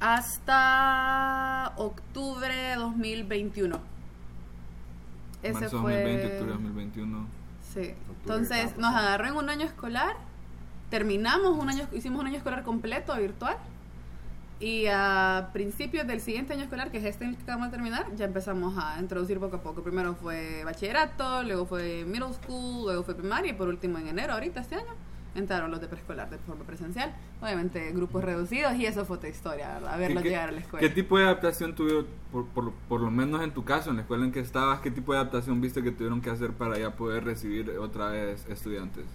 [0.02, 3.80] Hasta octubre 2021.
[5.44, 5.94] Ese Marzo fue...
[5.94, 7.28] 2020, octubre 2021.
[7.72, 7.94] Sí.
[8.22, 10.16] Entonces nos agarró en un año escolar,
[10.90, 13.58] terminamos un año, hicimos un año escolar completo virtual
[14.60, 17.78] y a principios del siguiente año escolar, que es este en el que acabamos de
[17.78, 19.84] terminar, ya empezamos a introducir poco a poco.
[19.84, 24.34] Primero fue bachillerato, luego fue middle school, luego fue primaria y por último en enero,
[24.34, 24.96] ahorita este año,
[25.36, 27.14] entraron los de preescolar de forma presencial.
[27.42, 29.98] Obviamente grupos reducidos y eso fue otra historia, ¿verdad?
[30.00, 30.88] Verlos ¿Qué- llegar a la escuela.
[30.88, 34.02] ¿Qué tipo de adaptación tuvieron, por, por, por lo menos en tu caso, en la
[34.04, 36.96] escuela en que estabas, qué tipo de adaptación viste que tuvieron que hacer para ya
[36.96, 39.06] poder recibir otra vez estudiantes?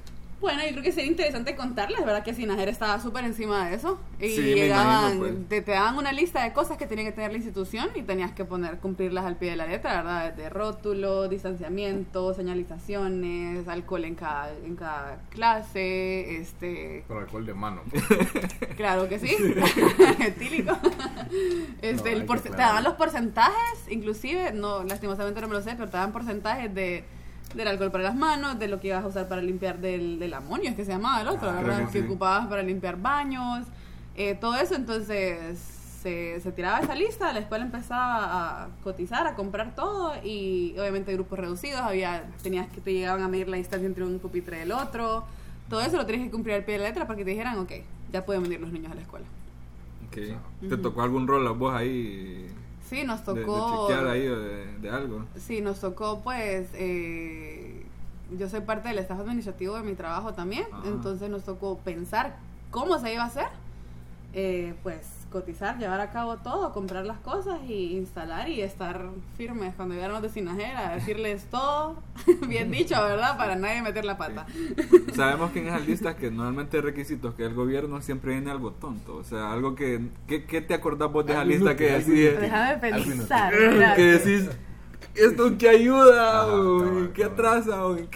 [0.41, 2.23] Bueno, yo creo que sería interesante contarles, ¿verdad?
[2.23, 3.99] Que Sinajer estaba súper encima de eso.
[4.21, 5.49] Y Sí, llegaban, imagino, pues.
[5.49, 8.33] te, te daban una lista de cosas que tenía que tener la institución y tenías
[8.33, 10.35] que poner, cumplirlas al pie de la letra, ¿verdad?
[10.35, 17.05] De rótulo, distanciamiento, señalizaciones, alcohol en cada, en cada clase, este...
[17.09, 17.83] Con alcohol de mano.
[18.77, 19.35] Claro que sí,
[20.21, 20.77] etílico.
[21.81, 23.57] Este, No, el te daban los porcentajes,
[23.89, 27.05] inclusive, no, lastimosamente no me lo sé, pero te daban porcentajes de
[27.57, 30.35] del alcohol para las manos, de lo que ibas a usar para limpiar del, del
[30.35, 31.79] amonio, es que se llamaba el otro, Ah, ¿verdad?
[31.87, 32.05] Que, que sí.
[32.07, 33.67] ocupabas para limpiar baños,
[34.17, 35.59] eh, todo eso, entonces
[36.03, 41.13] se, se tiraba esa lista, la escuela empezaba a cotizar, a comprar todo y obviamente
[41.15, 44.63] grupos reducidos, había tenías que te llegaban a medir la distancia entre un pupitre y
[44.63, 45.25] el otro,
[45.69, 47.59] todo eso lo tenías que cumplir al pie de la letra para que te dijeran,
[47.59, 47.73] ok,
[48.13, 49.27] ya pueden venir los niños a la escuela.
[50.09, 50.37] Okay.
[50.69, 52.47] ¿Te tocó algún rol a vos ahí
[52.89, 53.87] Sí, nos de, de tocó.
[53.89, 55.25] chequear ahí o de, de algo?
[55.37, 56.69] Sí, nos tocó, pues.
[56.75, 57.83] eh,
[58.39, 60.67] yo soy parte del staff administrativo de mi trabajo también.
[60.73, 60.83] Ah.
[60.87, 62.37] Entonces nos tocó pensar
[62.71, 63.47] cómo se iba a hacer.
[64.33, 69.75] eh, pues cotizar, llevar a cabo todo, comprar las cosas y instalar y estar firmes
[69.75, 71.97] cuando llegaron los de Sinajera, decirles todo
[72.49, 73.37] bien dicho, ¿verdad?
[73.37, 74.47] Para nadie meter la pata.
[75.15, 79.17] Sabemos que en esas listas que normalmente requisitos que el gobierno siempre viene algo tonto.
[79.17, 80.09] O sea, algo que...
[80.27, 82.41] ¿Qué, qué te acordás vos de esa lista que decís?
[82.41, 83.53] Déjame pensar.
[83.97, 84.51] Que decís,
[85.15, 86.43] ¿esto qué ayuda?
[86.43, 87.33] Ajá, o ¿Qué cabal.
[87.33, 87.87] atrasa?
[87.87, 88.09] ¿O en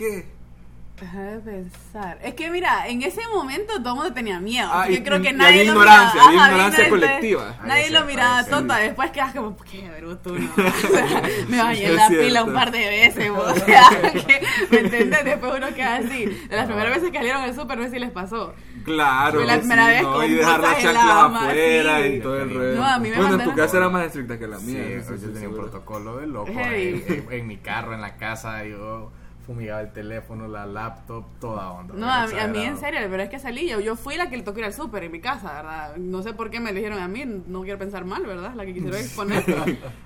[1.00, 1.06] qué?
[1.06, 2.18] Déjame pensar.
[2.22, 4.68] Es que mira, en ese momento todo el mundo tenía miedo.
[4.72, 6.28] Ah, yo y- creo que y nadie había lo ignorancia, miraba.
[6.28, 7.56] había Ajá, ignorancia colectiva.
[7.64, 8.50] Nadie lo sí, miraba sí.
[8.50, 8.76] tonta.
[8.76, 10.50] Después quedas como, qué bruto, ¿no?
[10.56, 12.26] O sea, me bañé en la cierto.
[12.26, 15.24] pila un par de veces, o sea, que- ¿me entiendes?
[15.24, 16.26] Después uno queda así.
[16.26, 18.54] De las primeras veces que salieron al súper, no sé si les pasó.
[18.84, 19.38] Claro.
[19.40, 20.12] Fue la sí, primera vez ¿no?
[20.14, 22.08] con Y dejar las chanclas afuera sí.
[22.08, 22.74] y todo el rollo.
[22.76, 24.82] No, a mí me bueno, en tu casa era más estricta que la Sí, mía.
[24.96, 26.50] eso yo sí, tenía un protocolo de loco.
[26.50, 29.12] En mi carro, en la casa, yo
[29.54, 31.94] fumigaba el teléfono, la laptop, toda onda.
[31.94, 33.80] No, a, mí- a mí en serio, pero es que salí yo.
[33.80, 35.96] Yo fui la que le tocó ir al súper en mi casa, ¿verdad?
[35.96, 38.54] No sé por qué me eligieron a mí, no quiero pensar mal, ¿verdad?
[38.54, 39.42] La que quisieron exponer.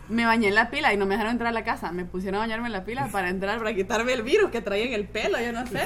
[0.09, 1.93] me bañé en la pila y no me dejaron entrar a la casa.
[1.93, 4.87] Me pusieron a bañarme en la pila para entrar, para quitarme el virus que traía
[4.87, 5.83] en el pelo, yo no sé.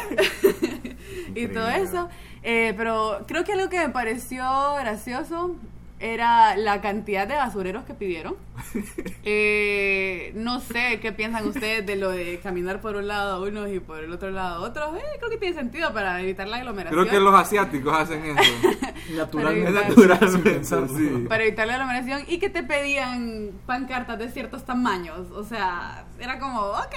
[1.35, 2.09] y todo eso.
[2.45, 4.45] Eh, pero creo que algo que me pareció
[4.79, 5.57] gracioso
[6.01, 8.37] era la cantidad de basureros que pidieron.
[9.31, 13.79] Eh, no sé qué piensan ustedes de lo de caminar por un lado unos y
[13.79, 14.97] por el otro lado otros.
[14.97, 16.99] Eh, creo que tiene sentido para evitar la aglomeración.
[16.99, 18.53] Creo que los asiáticos hacen eso.
[19.17, 20.41] Naturalmente.
[20.43, 20.89] Pensarlo.
[20.89, 21.27] sí.
[21.29, 25.31] Para evitar la aglomeración y que te pedían pancartas de ciertos tamaños.
[25.33, 26.95] O sea, era como, ok,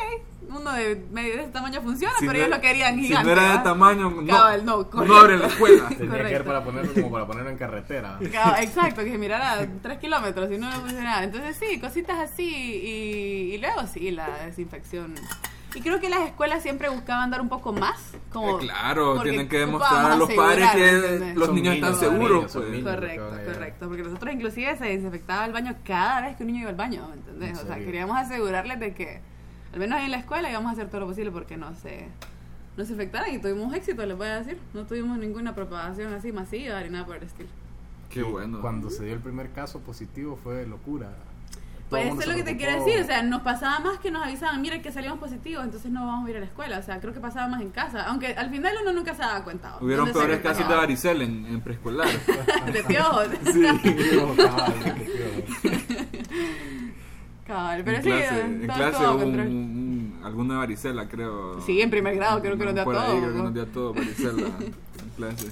[0.58, 3.26] uno de medio de ese tamaño funciona, Si pero no ellos lo querían Si gigante.
[3.26, 4.28] no era de tamaño, no.
[4.28, 5.88] Cabal, no, abren la escuela.
[5.90, 6.46] Tenía que ver Correcto.
[6.46, 8.20] para ponerlo como para ponerlo en carretera.
[8.32, 11.24] Ca- Exacto, que mirara tres kilómetros y no funcionaba.
[11.24, 15.16] Entonces sí, cositas así y, y luego sí, la desinfección.
[15.74, 17.98] Y creo que las escuelas siempre buscaban dar un poco más.
[18.34, 22.52] Como, Eh, claro, tienen que demostrar a los padres que los niños están seguros.
[22.52, 22.70] pues.
[22.72, 22.94] niños.
[22.94, 23.88] Correcto, correcto.
[23.88, 27.08] Porque nosotros inclusive se desinfectaba el baño cada vez que un niño iba al baño,
[27.08, 27.52] ¿me entendés?
[27.52, 29.22] ¿En O sea, queríamos asegurarles de que,
[29.74, 32.08] al menos ahí en la escuela, íbamos a hacer todo lo posible porque no se,
[32.78, 34.58] no se infectaran y tuvimos éxito, les voy a decir.
[34.74, 37.50] No tuvimos ninguna propagación así masiva ni nada por el estilo.
[38.10, 38.60] Qué bueno.
[38.60, 41.10] Cuando se dio el primer caso positivo fue locura.
[41.92, 44.26] Pues eso es lo que te quiero decir, o sea, nos pasaba más que nos
[44.26, 47.02] avisaban, mira que salimos positivos, entonces no vamos a ir a la escuela, o sea,
[47.02, 49.76] creo que pasaba más en casa, aunque al final uno nunca se daba cuenta.
[49.82, 52.08] Hubieron ¿Dónde se peores casos de en, en preescolar.
[52.72, 53.28] de piojos.
[53.52, 53.68] sí.
[57.52, 61.60] Cabal, pero en sí, clase, eh, en todo clase un, un- alguna varicela, creo.
[61.62, 63.44] Sí, en primer grado creo que nos dio Por ahí, creo que ¿no?
[63.44, 65.48] nos dio a todos varicela en clase.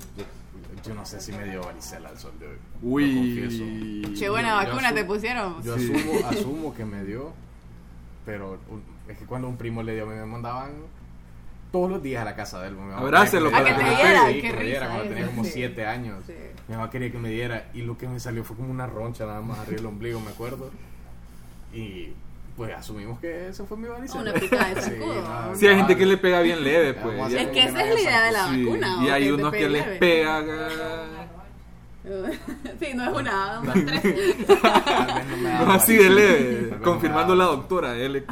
[0.86, 2.56] Yo no sé si me dio varicela al sol de hoy.
[2.82, 3.16] Uy.
[3.42, 4.20] Confieso.
[4.20, 5.64] Che, buena Yo- yo vacuna te asumo- pusieron.
[5.64, 5.94] Yo Sí.
[5.94, 7.34] asumo, asumo que me dio,
[8.26, 8.58] pero
[9.08, 10.72] es que cuando un primo le dio, a mí me mandaban
[11.72, 12.76] todos los días a la casa de él.
[12.76, 15.28] Mi mamá Abrácelo para que me te diera, Sí, que me diera cuando esa, tenía
[15.30, 15.52] como sí.
[15.54, 16.24] 7 años.
[16.26, 16.34] Sí.
[16.68, 19.26] Mi mamá quería que me diera y lo que me salió fue como una roncha
[19.26, 20.72] nada más arriba del ombligo, me acuerdo.
[21.74, 22.10] Y
[22.58, 24.22] pues asumimos que eso fue mi varicela.
[24.22, 25.22] Una picada de Sí, zancudo.
[25.22, 25.98] nada, Sí, hay gente cabal.
[25.98, 27.34] que le pega bien leve, pues.
[27.34, 28.98] Es que esa es la idea de la Sí, vacuna.
[29.02, 29.98] Y hay unos que les leve.
[29.98, 30.44] pega.
[32.80, 34.04] sí, no es una, un tres.
[35.66, 38.26] No así de leve, confirmando la doctora LQI.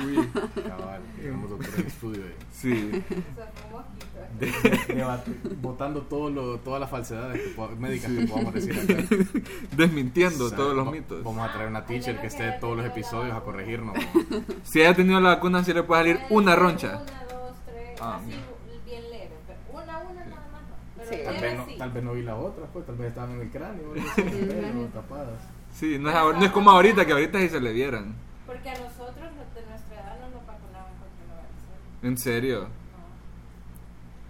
[0.67, 2.21] Cabal, tenemos doctor en el estudio.
[2.25, 2.35] eh.
[2.51, 3.03] Sí.
[5.61, 9.03] Votando todo lo, todas las falsedades que médicas que podamos decir acá.
[9.75, 11.23] Desmintiendo O sea, todos los va- mitos.
[11.23, 13.95] Vamos a traer una teacher que esté todos los episodios a corregirnos.
[14.63, 17.01] Si haya tenido la vacuna, sí le puede salir una roncha.
[17.01, 18.31] Una, dos, tres, Ah, así
[21.09, 21.15] Sí.
[21.23, 23.49] Tal vez, no, tal vez no vi la otra, pues tal vez estaban en el
[23.49, 23.93] cráneo,
[24.93, 25.39] tapadas.
[25.73, 28.15] Sí, no es, no es como ahorita, que ahorita sí se le vieran.
[28.45, 32.09] Porque a nosotros los de nuestra edad no nos vacunaban contra la varicela.
[32.09, 32.67] En serio.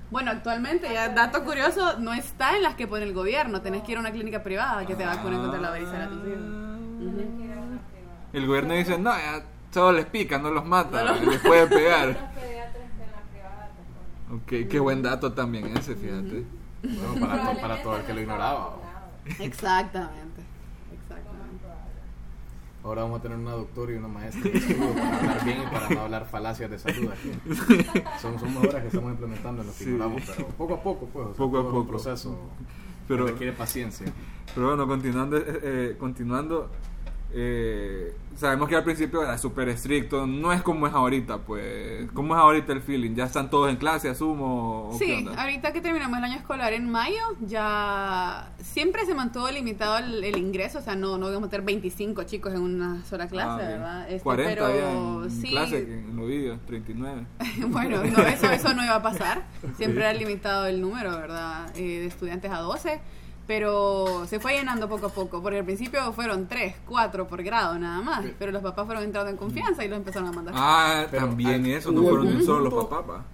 [0.09, 3.61] Bueno, actualmente, ya dato curioso, no está en las que pone el gobierno.
[3.61, 6.27] Tenés que ir a una clínica privada que te vacunen contra la varicela a tus
[6.27, 6.39] hijos.
[6.39, 7.37] No.
[7.37, 8.17] Que era una privada.
[8.33, 11.61] El gobierno dice, no, ya solo les pica, no los mata, No los les puede
[11.69, 12.07] Los pegar.
[12.33, 14.63] pediatras de la privada te ponen.
[14.65, 16.45] Ok, qué buen dato también ese, fíjate.
[16.83, 18.75] Bueno, para, to- para todo el que lo ignoraba.
[19.39, 20.41] Exactamente.
[20.93, 21.65] Exactamente.
[22.83, 26.01] Ahora vamos a tener una doctora y una maestra para hablar bien y para no
[26.01, 27.31] hablar falacias de salud aquí.
[28.21, 29.89] Son, son mejoras que estamos implementando en lo que Sí.
[29.89, 31.25] ignoramos, pero poco a poco, pues.
[31.25, 31.87] o sea, Poco a es un poco.
[31.87, 32.39] proceso
[33.07, 34.07] Pero- que requiere paciencia.
[34.55, 36.69] Pero bueno, continuando, eh, eh, continuando
[37.33, 42.35] eh, sabemos que al principio era súper estricto, no es como es ahorita, pues, ¿cómo
[42.35, 43.15] es ahorita el feeling?
[43.15, 44.89] ¿Ya están todos en clase, asumo?
[44.89, 49.97] o Sí, ahorita que terminamos el año escolar en mayo, ya siempre se mantuvo limitado
[49.97, 53.27] el, el ingreso, o sea, no, no íbamos a meter 25 chicos en una sola
[53.27, 53.69] clase, Ah, bien.
[53.71, 54.09] ¿verdad?
[54.09, 54.91] Este, 40 pero había
[55.25, 57.25] en sí, clase, en los vídeos, 39.
[57.69, 59.45] bueno, no, eso, eso no iba a pasar.
[59.77, 61.69] Siempre era limitado el número, ¿verdad?
[61.75, 62.99] Eh, de estudiantes a 12.
[63.47, 67.79] Pero se fue llenando poco a poco, porque al principio fueron 3, 4 por grado
[67.79, 68.25] nada más.
[68.25, 68.33] Sí.
[68.37, 70.53] Pero los papás fueron entrando en confianza y los empezaron a mandar.
[70.57, 73.25] Ah, Pero también al- eso, no fueron algún solo los punto- papás, pa.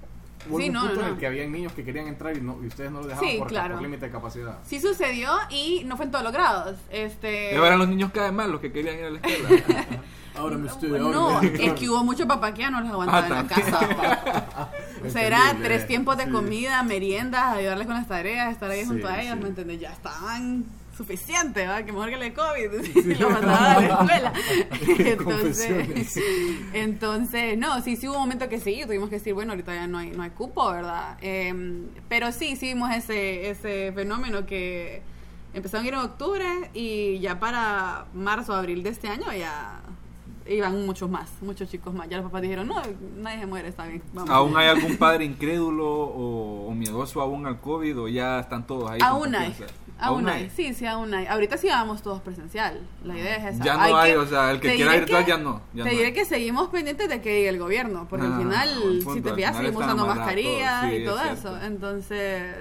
[0.50, 1.14] Hubo Sí, un no, punto no, en no.
[1.14, 3.38] el que habían niños que querían entrar y, no, y ustedes no los dejaban Sí,
[3.40, 3.76] por, claro.
[3.76, 4.60] por límite de capacidad.
[4.66, 6.76] Sí sucedió y no fue en todos los grados.
[6.92, 9.86] Este, Eran los niños cada vez más los que querían ir a la escuela.
[10.36, 13.28] Ahora me estoy No, es que hubo mucho papá que ya no los aguantaba Ah,
[13.28, 14.70] en la casa.
[15.04, 15.64] Entendible.
[15.68, 16.32] tres tiempos de Sí.
[16.32, 19.42] comida, meriendas, ayudarles con las tareas, estar ahí Sí, junto a ellos, sí.
[19.44, 19.80] ¿me entiendes?
[19.80, 20.66] Ya estaban
[20.96, 21.84] suficientes, ¿verdad?
[21.86, 24.34] Que mejor que el COVID, y lo mandaba a la escuela.
[25.00, 26.18] Entonces,
[26.74, 29.88] entonces, no, sí, sí hubo un momento que sí, tuvimos que decir, bueno, ahorita ya
[29.88, 31.18] no hay, no hay cupo, ¿verdad?
[31.22, 35.02] Em, pero sí, sí vimos ese, ese fenómeno que
[35.54, 39.80] empezaron a ir en octubre y ya para marzo, abril de este año ya
[40.48, 42.10] iban muchos más, muchos chicos más.
[42.10, 42.82] Ya los papás dijeron, no,
[43.18, 44.02] nadie se muere, está bien.
[44.14, 44.30] Vamos.
[44.30, 48.90] ¿Aún hay algún padre incrédulo o, o miedoso aún al COVID o ya están todos
[48.92, 49.00] ahí?
[49.04, 49.56] Aún hay.
[50.00, 51.28] Aún hay, sí, sí, aún hay.
[51.28, 52.82] Ahorita sí vamos todos presencial.
[53.06, 53.64] La idea es esa.
[53.64, 55.96] Ya no hay, que- o sea, el que quiera virtual ya no, ya te no
[55.96, 56.14] diré hay.
[56.14, 58.70] que seguimos pendientes de que diga el gobierno, porque Ah, al final,
[59.14, 61.58] si te final seguimos usando mascarillas sí, y todo es eso.
[61.62, 62.56] Entonces,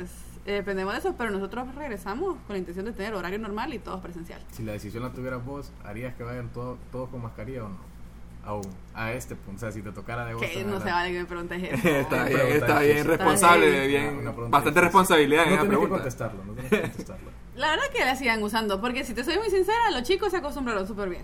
[0.47, 3.79] eh, dependemos de eso, pero nosotros regresamos con la intención de tener horario normal y
[3.79, 4.41] todos presencial.
[4.51, 7.93] Si la decisión la tuvieras vos, ¿harías que vayan todo- todos con mascarilla o no?
[8.45, 8.63] Aún,
[8.93, 9.59] a este punto.
[9.59, 10.43] O sea, si te tocara de vos.
[10.45, 11.89] Que no la- se vale que me preguntes eso.
[11.89, 14.83] Está bien, pregunta está bien responsable, Está bien, Una- una pregunta bastante difícil.
[14.83, 15.95] responsabilidad en No esa tenés que pregunta.
[16.03, 17.31] contestarlo, no tenés que contestarlo.
[17.55, 20.39] La verdad que la sigan usando, porque si te soy muy sincera, los chicos se
[20.39, 21.23] acostumbraron súper bien.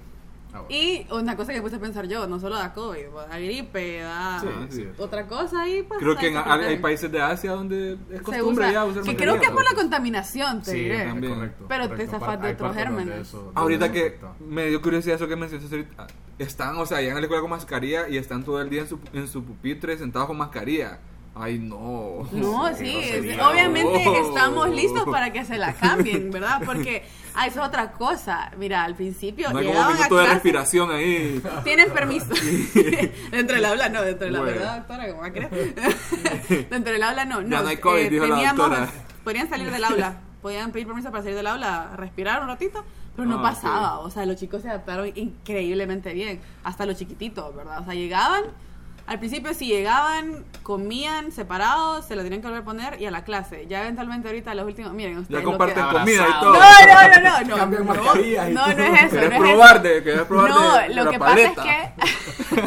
[0.52, 0.66] Ah, bueno.
[0.70, 4.40] Y una cosa que puse a pensar yo, no solo da COVID, da gripe, da
[4.40, 4.88] Sí, sí.
[4.98, 6.00] otra cosa y pues...
[6.00, 8.72] Creo que hay en- que hay, países de Asia donde es costumbre usa.
[8.72, 9.16] ya usar mascarilla.
[9.18, 11.04] creo que es por la contaminación, te Sí, diré.
[11.04, 11.34] también.
[11.34, 12.18] correcto, Pero te correcto.
[12.18, 13.28] zafas de otros gérmenes.
[13.28, 16.06] eso- Ahorita que me dio curiosidad eso que mencionaste ahorita.
[16.38, 18.88] Están, o sea, llegan a la escuela con mascarilla y están todo el día en
[18.88, 20.98] su, en su pupitre sentados con mascarilla.
[21.40, 22.26] Ay, no.
[22.32, 24.28] No, Sí, es- obviamente Oh.
[24.28, 26.60] estamos listos para que se la cambien, ¿verdad?
[26.66, 28.50] Porque, ah, eso es otra cosa.
[28.58, 31.40] Mira, al principio No hay como un minuto de respiración ahí.
[31.64, 32.26] Tienes permiso.
[33.30, 34.54] dentro del aula no, dentro de la Bueno.
[34.58, 35.50] verdad, doctora, a querer.
[36.70, 37.40] dentro del aula no.
[37.40, 38.88] no Ya no hay COVID, dijo la doctora.
[39.24, 42.84] Podrían salir del aula, podían pedir permiso para salir del aula, respirar un ratito,
[43.14, 43.98] pero no Ah, pasaba.
[44.00, 47.80] O sea, los chicos se adaptaron increíblemente bien, hasta los chiquititos, ¿verdad?
[47.80, 48.42] O sea, llegaban.
[49.08, 53.10] Al principio sí llegaban, comían separados, se la tenían que volver a poner y a
[53.10, 53.66] la clase.
[53.66, 56.52] Ya eventualmente ahorita los últimos, miren, Ya ustedes lo comparten que- comida y todo.
[56.52, 57.66] no, no, no, no, no.
[57.66, 58.14] No, no, todo.
[58.14, 59.10] no es eso.
[59.14, 59.82] ¿Querés no es probar eso.
[59.82, 61.54] de, querés probar No, de, lo que paleta?
[61.54, 62.62] pasa es que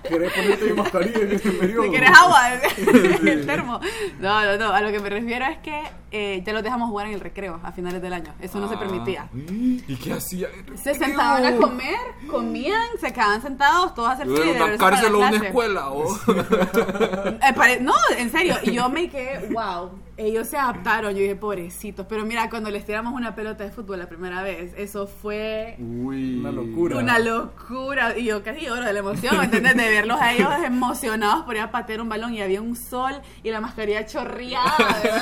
[0.11, 1.83] ¿Querés ponerte mi mascarilla en este periodo?
[1.83, 2.41] si quieres agua,
[3.31, 3.79] el termo.
[4.19, 4.73] No, no, no.
[4.73, 5.81] A lo que me refiero es que
[6.11, 8.33] eh, ya los dejamos jugar en el recreo a finales del año.
[8.41, 8.79] Eso no se Ah.
[8.79, 9.29] permitía.
[9.33, 10.51] ¿Y qué hacían?
[10.75, 11.95] Se sentaban a comer,
[12.29, 15.85] comían, se quedaban sentados, todos a hacer fila una cárcel o una escuela.
[17.41, 18.55] Eh, no, en serio.
[18.63, 19.91] Y yo me quedé, wow.
[20.21, 21.13] Ellos se adaptaron.
[21.13, 22.05] Yo dije, pobrecitos.
[22.07, 26.37] Pero mira, cuando les tiramos una pelota de fútbol la primera vez, eso fue Uy.
[26.39, 26.97] Una locura.
[26.97, 28.17] una locura.
[28.17, 29.75] Y yo casi lloro de la emoción, ¿me entiendes?
[29.75, 33.13] De verlos a ellos emocionados por ir a patear un balón y había un sol
[33.43, 35.21] y la mascarilla chorreada, ¿verdad?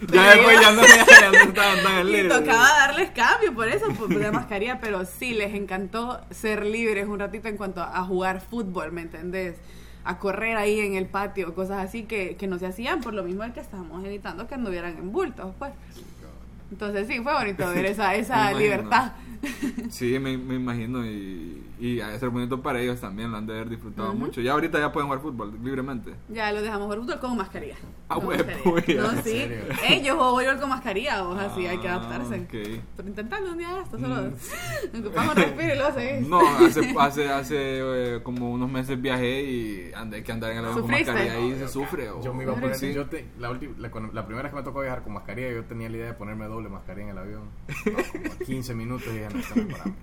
[0.00, 3.86] Pero Ya después ya no, ya no estaban tan y tocaba darles cambio por eso,
[3.94, 8.40] por la mascarilla, pero sí, les encantó ser libres un ratito en cuanto a jugar
[8.40, 9.56] fútbol, ¿me entendés?
[10.08, 13.22] A correr ahí en el patio, cosas así que, que no se hacían por lo
[13.24, 15.72] mismo de que estábamos evitando que anduvieran en bultos, pues.
[16.70, 19.12] Entonces sí, fue bonito ver esa, esa libertad.
[19.90, 23.46] Sí, me, me imagino y, y ha de ser bonito para ellos también, lo han
[23.46, 24.18] de haber disfrutado Ujú.
[24.18, 24.40] mucho.
[24.40, 26.12] Ya ahorita ya pueden jugar fútbol libremente.
[26.28, 27.76] Ya los dejamos jugar fútbol con mascarilla.
[28.08, 28.86] Ah, Con mascarilla.
[28.86, 29.02] ya.
[29.02, 30.02] No, ¿En sí.
[30.04, 32.34] yo juego voleibol con mascarilla, vos así, hay que Ah, adaptarse.
[32.40, 32.80] ok.
[32.96, 34.98] Pero intentando un día esto, solo Mm.
[35.06, 36.28] ocupamos respirar y lo seguís.
[36.28, 37.56] No, hace, hace, hace
[38.16, 41.54] eh, como unos meses viajé y andé que andar en el avión con mascarilla y
[41.58, 42.08] se sufre.
[42.10, 42.92] o- Yo me iba a poner, sí.
[42.92, 45.50] yo te- la, ulti- la, cuando- la primera vez que me tocó viajar con mascarilla,
[45.50, 47.42] yo tenía la idea de ponerme doble mascarilla en el avión.
[47.88, 47.94] No,
[48.28, 49.94] como 15 minutos y dije, no, esto no es para mí.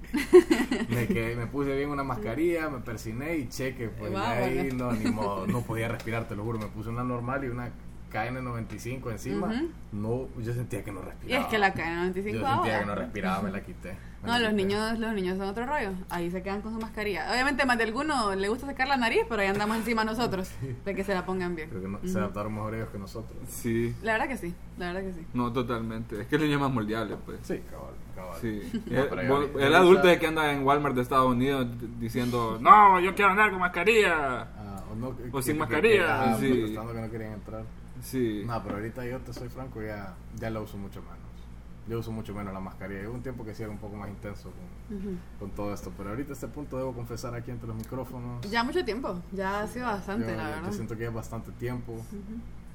[0.90, 4.92] Me, quedé- me puse bien una mascarilla, me persiné y cheque, pues ahí bueno.
[4.92, 6.60] no, ni modo, no podía respirar, te lo juro.
[6.60, 7.70] Me puse una normal y una
[8.12, 9.48] KN95 encima.
[9.48, 9.70] Ujú.
[9.92, 11.44] No, yo sentía que no Y respiraba.
[11.44, 12.80] es que la KN95 Yo sentía ahora.
[12.80, 13.98] que no respiraba, me la quité.
[14.26, 15.92] No, los niños, los niños son otro rollo.
[16.10, 17.30] Ahí se quedan con su mascarilla.
[17.32, 20.50] Obviamente más de alguno le gusta sacar la nariz, pero ahí andamos encima nosotros
[20.86, 21.70] de que se la pongan bien.
[21.70, 23.38] Creo que no- se adaptaron mejor ellos que nosotros.
[23.48, 25.26] Sí, La verdad que sí, la verdad que sí.
[25.34, 26.22] no, totalmente.
[26.22, 27.40] Es que el niño es más moldeable, pues.
[27.44, 28.38] Sí, cabal, cabal.
[28.42, 28.62] Sí.
[28.88, 31.68] No, el, vos- adulto es que anda en Walmart de Estados Unidos
[32.00, 34.42] diciendo, no, yo quiero andar con mascarilla.
[34.42, 36.48] Ah, o, no, que- O sin que- mascarilla, ah, sí.
[36.50, 37.64] protestando que no querían entrar.
[38.02, 38.44] Sí.
[38.46, 41.18] No, pero ahorita yo te soy franco, ya, ya la uso mucho menos.
[41.88, 43.08] Yo uso mucho menos la mascarilla.
[43.08, 44.50] Hubo un tiempo que sí era un poco más intenso
[44.90, 45.10] con, Ujú.
[45.40, 48.50] con todo esto, pero ahorita a este punto debo confesar aquí entre los micrófonos.
[48.50, 50.72] Ya mucho tiempo, ya ha sido bastante, yo, la yo verdad.
[50.72, 51.94] siento que ya es bastante tiempo.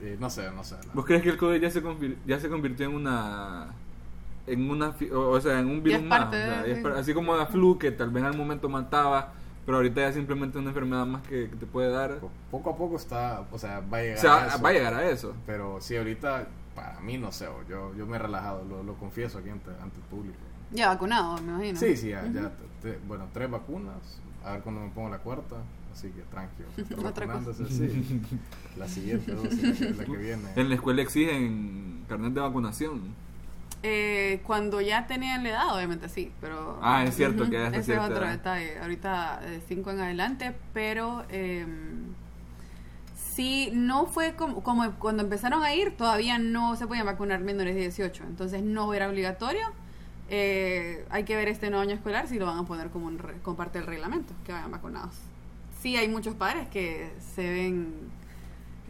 [0.00, 0.76] Eh, no sé, no sé.
[0.94, 3.66] ¿Vos crees que el COVID ya se, convir- ya se convirtió en una
[4.46, 7.12] en una o o sea en un virus es más parte o sea, de- así
[7.14, 9.32] como la flu que tal vez al momento mataba
[9.66, 12.76] pero ahorita ya simplemente una enfermedad más que, que te puede dar Po- Poco a
[12.76, 14.62] poco está, o sea, va a o llegar a sea eso.
[14.62, 18.16] va a llegar a eso Pero sí, ahorita, para mí, no sé, yo, yo me
[18.16, 20.36] he relajado, lo, lo confieso aquí ante, ante el público.
[20.72, 21.78] Ya vacunado, me imagino.
[21.78, 22.52] Sí, sí, ya, ya
[22.82, 23.96] te- bueno, tres vacunas,
[24.44, 25.56] a ver cuando me pongo la cuarta,
[25.92, 26.68] así que tranquilo.
[27.08, 27.52] Otra cosa.
[27.68, 28.22] sí.
[28.78, 30.42] La siguiente dosis, la que, la que viene.
[30.56, 33.00] en la escuela exigen carnet de vacunación
[33.82, 36.78] Eh, cuando ya tenían la edad, obviamente sí, pero...
[36.82, 38.78] Ah, es cierto que ya es Ese es otro detalle.
[38.78, 41.24] Ahorita 5 en adelante, pero...
[41.30, 41.66] Eh,
[43.40, 47.74] sí, no fue como, como cuando empezaron a ir, todavía no se podían vacunar menores
[47.74, 49.66] de 18, entonces no era obligatorio.
[50.28, 53.18] Eh, hay que ver este nuevo año escolar si lo van a poner como, un
[53.18, 55.14] re- como parte del reglamento, que vayan vacunados.
[55.80, 57.94] Sí, hay muchos padres que se ven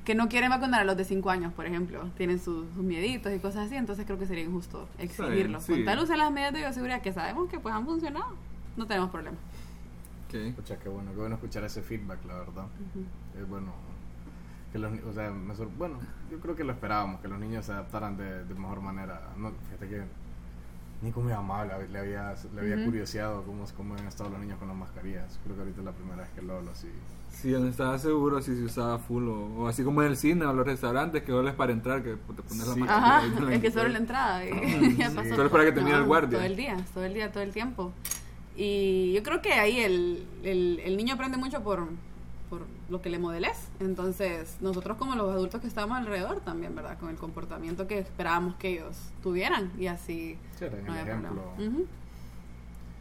[0.04, 3.32] que no quieren vacunar a los de 5 años, por ejemplo, tienen sus, sus mieditos
[3.32, 5.60] y cosas así, entonces creo que sería injusto exigirlo.
[5.60, 5.72] sí.
[5.74, 8.34] Con tal usen las medidas de bioseguridad que sabemos que pues han funcionado,
[8.76, 9.36] no tenemos problema.
[10.26, 10.34] Ok.
[10.34, 12.64] Escucha, qué bueno, qué bueno escuchar ese feedback, la verdad.
[13.40, 13.72] Es bueno.
[14.72, 15.96] Que los, o sea, me sor- bueno,
[16.30, 19.20] yo creo que lo esperábamos, que los niños se adaptaran de, de mejor manera.
[19.36, 20.02] No, fíjate que
[21.02, 22.84] ni con mi mamá le, le había, le había Ujú.
[22.84, 25.38] curioseado cómo, cómo habían estado los niños con las mascarillas.
[25.42, 26.88] Creo que ahorita es la primera vez que lo hablo así.
[27.30, 30.44] Sí, no estaba seguro si se usaba full o, o así como en el cine
[30.44, 32.80] o los restaurantes que solo es para entrar que te pones la Sí.
[32.80, 34.50] mascarilla Ajá, la es que solo la entrada y
[34.96, 35.16] ya Sí.
[35.16, 35.34] pasó.
[35.36, 36.38] Solo para que te mire el guardia.
[36.38, 37.92] Todo el día, todo el día, todo el tiempo.
[38.56, 41.86] Y yo creo que ahí el, el, el niño aprende mucho por
[42.90, 43.68] lo que le modeles.
[43.80, 46.98] Entonces, nosotros como los adultos que estamos alrededor también, ¿verdad?
[46.98, 51.28] Con el comportamiento que esperábamos que ellos tuvieran y así Sí, no había ejemplo.
[51.30, 51.42] problema.
[51.76, 51.86] Ujú.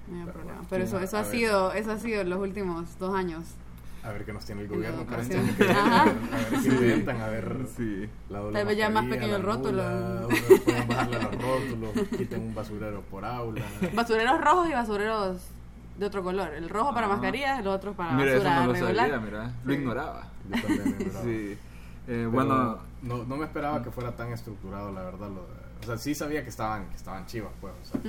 [0.08, 0.54] No había Pero problema.
[0.54, 1.32] bueno, Pero eso, eso ha ver.
[1.32, 3.44] sido, eso ha sido en los últimos dos años.
[4.02, 5.50] A ver qué nos tiene el gobierno para este educación.
[5.50, 6.02] año que viene, Ajá.
[6.04, 8.10] A ver qué inventan, a ver Sí.
[8.30, 9.84] la Tal vez ya más pequeño el rótulo.
[10.64, 13.66] Pueden bajarle los rótulos, quiten un basurero por aula.
[13.94, 15.42] Basureros rojos y basureros
[16.00, 16.54] de otro color.
[16.54, 18.96] El rojo para mascarillas, el otro para Mira, eso no lo regular.
[18.96, 19.52] sabía, mira.
[19.66, 19.80] Lo Sí.
[19.80, 20.28] ignoraba.
[20.50, 21.22] Yo también me ignoraba.
[21.24, 21.58] Sí.
[22.08, 25.28] Eh, bueno, no, no me esperaba que fuera tan estructurado, la verdad.
[25.30, 27.74] Lo de- o sea, sí sabía que estaban, que estaban chivas, pues.
[27.84, 28.02] O sea,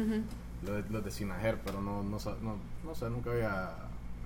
[0.64, 3.70] lo de- los de Sinajer, pero no, no, no, no sé, nunca había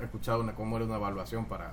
[0.01, 1.73] escuchado una, cómo era una evaluación para,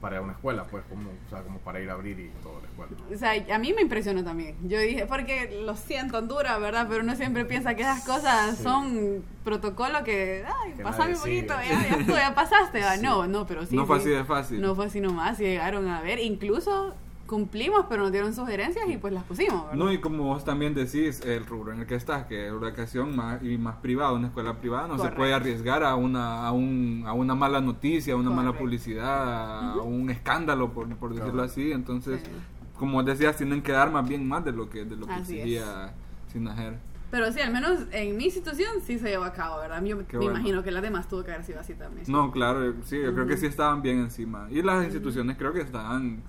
[0.00, 2.68] para una escuela, pues, como, o sea, como para ir a abrir y toda la
[2.68, 2.92] escuela.
[3.12, 4.56] O sea, a mí me impresionó también.
[4.68, 6.86] Yo dije, porque lo siento, Honduras, ¿verdad?
[6.88, 8.62] Pero uno siempre piensa que esas cosas Sí.
[8.62, 12.80] son protocolo que, ay, Que pasame un poquito, ya, ya, estuvo, ya pasaste.
[12.94, 13.02] Sí.
[13.02, 13.74] No, no, pero sí.
[13.76, 14.02] no fue sí.
[14.08, 14.60] así de fácil.
[14.60, 16.18] No fue así nomás, llegaron a ver.
[16.20, 16.94] Incluso
[17.28, 19.76] cumplimos, pero nos dieron sugerencias y pues las pusimos, ¿verdad?
[19.76, 23.14] No, y como vos también decís, el rubro en el que estás, que es educación
[23.14, 27.04] más, y más privada, una escuela privada, no se puede arriesgar a una, a, un,
[27.06, 31.48] a una mala noticia, a una mala publicidad, a un escándalo, por, por decirlo Claro.
[31.48, 31.70] así.
[31.70, 32.30] Entonces, Sí.
[32.78, 35.92] como decías, tienen que dar más bien más de lo que, de lo que exigía
[36.32, 36.78] Sinajer.
[37.10, 39.82] Pero sí, al menos en mi institución sí se llevó a cabo, ¿verdad?
[39.82, 40.38] Yo Qué me bueno.
[40.38, 42.04] imagino que las demás tuvo que haber sido así también.
[42.06, 44.46] No, claro, sí, yo creo que sí estaban bien encima.
[44.50, 46.22] Y las instituciones creo que estaban,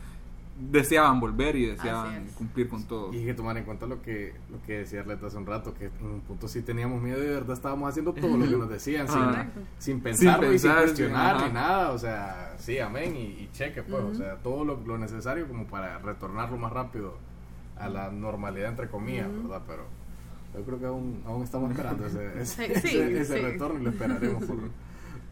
[0.59, 3.13] deseaban volver y deseaban cumplir con todo.
[3.13, 5.73] Y hay que tomar en cuenta lo que, lo que decía Arleta hace un rato,
[5.73, 8.57] que en un punto sí teníamos miedo y de verdad estábamos haciendo todo lo que
[8.57, 9.21] nos decían, sin,
[9.77, 11.91] sin pensarlo y sin cuestionar ni nada.
[11.91, 14.03] O sea, sí, amén, y, y cheque, pues.
[14.03, 17.17] O sea, todo lo, lo necesario como para retornar lo más rápido
[17.77, 19.27] a la normalidad, entre comillas.
[19.31, 19.61] ¿verdad?
[19.65, 19.83] Pero
[20.55, 23.41] yo creo que aún, aún estamos esperando ese, ese, Sí, sí, ese- ese sí.
[23.41, 24.57] retorno y lo esperaremos por,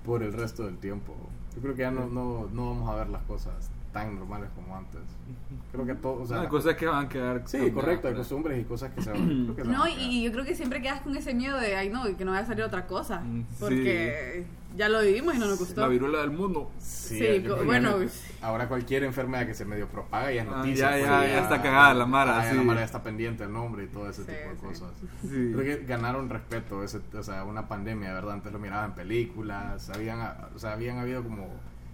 [0.05, 1.13] por el resto del tiempo.
[1.55, 4.75] Yo creo que ya no, no, no vamos a ver las cosas tan normales como
[4.75, 5.01] antes.
[5.71, 7.41] Creo que todo, o sea, hay cosas que van a quedar.
[7.45, 9.83] Sí, cambiadas, correcto, hay costumbres y cosas que se van, creo que se van No,
[9.83, 12.31] a y, yo creo que siempre quedas con ese miedo de, ay no, que no
[12.31, 13.19] vaya a salir otra cosa.
[13.21, 13.55] Mm, sí.
[13.59, 15.81] Porque ya lo vivimos y no nos gustó.
[15.81, 16.71] La viruela del mundo.
[16.79, 18.09] Sí, Sí, bueno, ya-
[18.47, 20.85] ahora cualquier enfermedad que se medio propaga ya es Ah, noticia.
[20.85, 22.57] ya, pues, ya, ya está cagada la mara, ah, ya sí.
[22.57, 24.81] La mara ya está pendiente el nombre y todo ese Sí, tipo de sí.
[24.81, 24.93] cosas.
[25.21, 25.51] Sí.
[25.53, 28.33] Creo que ganaron respeto, ese, o sea, una pandemia, ¿verdad?
[28.33, 30.19] Antes lo miraba en películas, habían,
[30.55, 31.47] o sea, habían habido como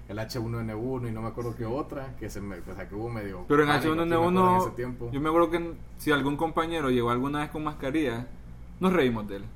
[0.09, 3.09] el H1N1 y no me acuerdo qué otra, que se me, o sea, que hubo
[3.09, 5.09] medio Pero en pánico, aquí me acuerdo en H1N1, ese tiempo.
[5.11, 8.27] yo me acuerdo que si algún compañero llegó alguna vez con mascarilla,
[8.79, 9.43] nos reímos de él.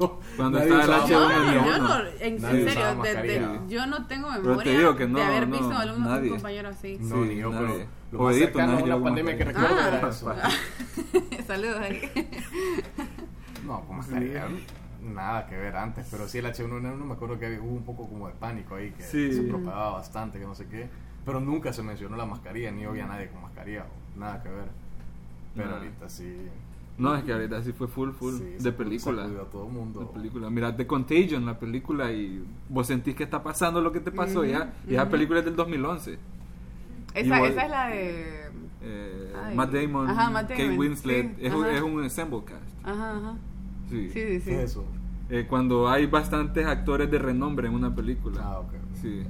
[0.00, 1.54] No, Cuando estaba el usaba No, H1N1.
[1.64, 1.88] yo no.
[1.88, 5.48] no, en, serio, de- de- yo no tengo te memoria digo que no, de haber
[5.48, 6.30] no, visto a algún nadie.
[6.30, 6.98] compañero así.
[7.00, 7.66] No, Sí, ni yo, nadie.
[7.66, 9.88] pero lo más Edito, cercano una pandemia que recuerdo Ah.
[9.98, 10.34] era eso.
[11.46, 12.10] Saludos ahí.
[13.66, 14.46] No, con mascarilla,
[15.14, 18.28] nada que ver antes, pero sí el H1N1 me acuerdo que hubo un poco como
[18.28, 19.32] de pánico ahí, que Sí.
[19.32, 20.88] se propagaba bastante, que no sé qué,
[21.24, 23.86] pero nunca se mencionó la mascarilla, ni había nadie con mascarilla,
[24.16, 24.66] nada que ver.
[25.54, 26.36] Pero ahorita sí.
[26.98, 28.34] No, es que ahorita sí fue full, full.
[28.38, 29.24] sí, de se- película.
[29.24, 30.00] a todo el mundo.
[30.00, 30.48] De película.
[30.50, 34.44] Mira, The Contagion, la película, y vos sentís que está pasando lo que te pasó
[34.44, 34.72] ya.
[34.88, 36.18] Y esa película es del 2011.
[37.14, 38.46] Esa, Igual- esa es la de.
[38.82, 39.32] Eh.
[39.54, 41.36] Matt Damon, Ajá, Matt Kate Winslet.
[41.36, 41.76] sí, es, un, ajá.
[41.76, 42.62] es un ensemble cast.
[42.84, 43.34] Ajá, ajá.
[43.90, 44.10] Sí.
[44.10, 44.44] Sí, sí, sí.
[44.50, 44.84] ¿Qué es eso?
[45.28, 48.40] Eh, cuando hay bastantes actores de renombre en una película.
[48.44, 48.72] Ah, ok.
[49.00, 49.22] Sí.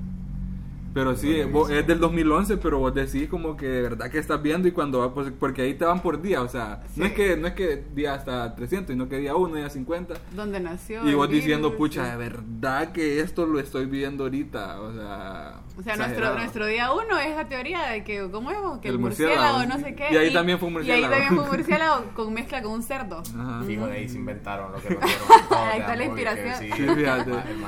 [0.96, 4.16] Pero sí, No vos- es del 2011, pero vos decís como que de verdad que
[4.18, 7.04] estás viendo y cuando va, pues, porque ahí te van por día, o sea, no
[7.04, 7.10] Sí.
[7.10, 10.14] es que no es que día hasta 300, sino que día 1, día 50.
[10.32, 11.06] ¿Dónde nació?
[11.06, 11.44] Y vos virus?
[11.44, 12.10] diciendo, pucha, Sí.
[12.12, 15.60] de verdad que esto lo estoy viviendo ahorita, o sea...
[15.78, 18.56] O sea, nuestro, nuestro día uno es la teoría de que, ¿cómo es?
[18.80, 20.06] Que el, El murciélago, murciélago, no sé qué.
[20.10, 21.12] Y ahí también fue un Y ahí murciélago.
[21.12, 23.22] también fue un murciélago con mezcla con un cerdo.
[23.38, 23.62] Ajá.
[23.66, 24.88] Fijo, de ahí se inventaron lo que
[25.50, 26.54] Ahí está la y que inspiración.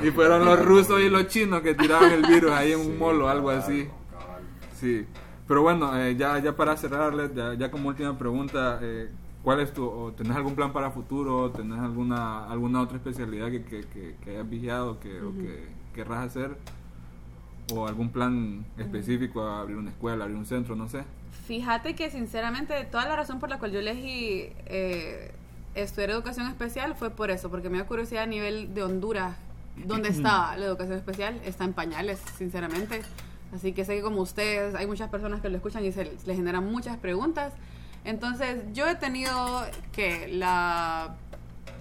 [0.01, 2.85] Sí, Y fueron los rusos y los chinos que tiraban el virus ahí en un
[2.87, 3.87] Sí, o algo así.
[4.75, 5.05] Sí,
[5.47, 9.09] pero bueno, eh, ya, ya para cerrarles, ya, ya como última pregunta, eh,
[9.43, 11.51] ¿cuál es tu, o tenés algún plan para futuro?
[11.51, 16.27] ¿Tenés alguna, alguna otra especialidad que, que, que, que hayas vigilado que, o que querrás
[16.27, 16.55] hacer?
[17.73, 21.03] ¿O algún plan específico, abrir una escuela, abrir un centro, no sé?
[21.45, 25.31] Fíjate que sinceramente toda la razón por la cual yo elegí eh,
[25.75, 29.35] estudiar educación especial fue por eso, porque me dio curiosidad a nivel de Honduras,
[29.85, 33.01] dónde está la educación especial, está en pañales, sinceramente.
[33.53, 36.27] Así que sé que como ustedes, hay muchas personas que lo escuchan y se les
[36.27, 37.53] les generan muchas preguntas.
[38.05, 41.15] Entonces yo he tenido que la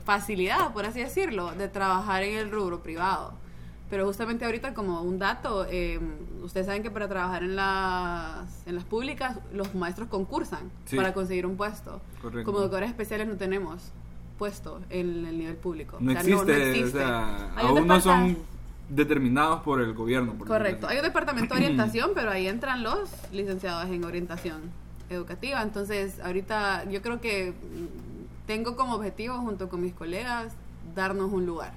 [0.04, 3.32] facilidad, por así decirlo, de trabajar en el rubro privado.
[3.90, 5.98] Pero justamente ahorita como un dato, eh,
[6.42, 10.96] ustedes saben que para trabajar en las, en las públicas los maestros concursan Sí.
[10.96, 12.00] para conseguir un puesto.
[12.20, 12.44] Correcto.
[12.44, 13.92] Como educadores especiales no tenemos
[14.38, 15.98] puesto en el nivel público.
[16.00, 16.98] No, O sea, existe, existe.
[16.98, 18.38] o sea, Hay un aún no son
[18.88, 20.34] determinados por el gobierno.
[20.34, 20.86] por Correcto.
[20.88, 24.62] Hay un departamento de orientación, pero ahí entran los licenciados en orientación
[25.10, 25.62] educativa.
[25.62, 27.52] Entonces, ahorita yo creo que
[28.46, 30.54] tengo como objetivo, junto con mis colegas,
[30.94, 31.72] darnos un lugar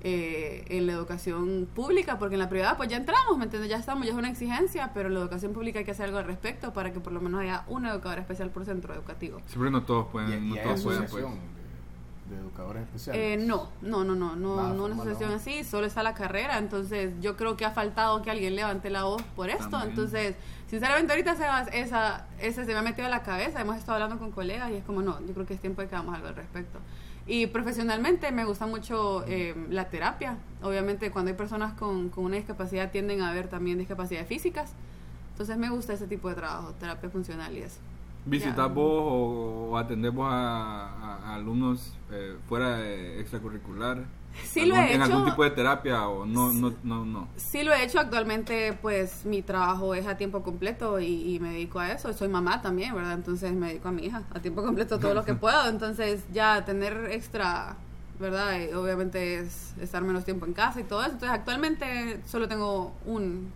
[0.00, 3.68] eh, en la educación pública, porque en la privada pues ya entramos, ¿me entiendes?
[3.68, 6.18] Ya estamos, ya es una exigencia, pero en la educación pública hay que hacer algo
[6.18, 9.40] al respecto para que por lo menos haya un educador especial por centro educativo.
[9.46, 11.24] Siempre no todos pueden, y no todos pueden, pues.
[12.28, 13.40] De, educadores especiales.
[13.40, 16.58] Eh, no, no, no, no, no, Nada no una asociación así, solo está la carrera,
[16.58, 19.90] entonces yo creo que ha faltado que alguien levante la voz por esto, También.
[19.90, 20.36] entonces
[20.68, 24.18] sinceramente ahorita Sebas, esa, ese se me ha metido a la cabeza, hemos estado hablando
[24.18, 26.28] con colegas y es como no, yo creo que es tiempo de que hagamos algo
[26.28, 26.78] al respecto.
[27.26, 32.36] Y profesionalmente me gusta mucho eh, la terapia, obviamente cuando hay personas con, con una
[32.36, 34.72] discapacidad tienden a haber también discapacidades físicas,
[35.32, 37.78] entonces me gusta ese tipo de trabajo, terapia funcional y eso.
[38.28, 44.04] ¿Visitas vos o, o atendés vos a, a- a alumnos eh, fuera de extracurricular?
[44.44, 46.52] Sí lo he ¿En algún tipo de terapia o no?
[46.52, 47.28] No, no, no.
[47.36, 51.50] Sí lo he hecho actualmente, pues mi trabajo es a tiempo completo y, y me
[51.54, 52.12] dedico a eso.
[52.12, 53.14] Soy mamá también, ¿verdad?
[53.14, 55.68] Entonces me dedico a mi hija a tiempo completo todo lo que puedo.
[55.68, 57.76] Entonces ya tener extra,
[58.20, 58.60] ¿verdad?
[58.60, 61.12] Eh, obviamente es estar menos tiempo en casa y todo eso.
[61.14, 63.50] Entonces actualmente solo tengo un,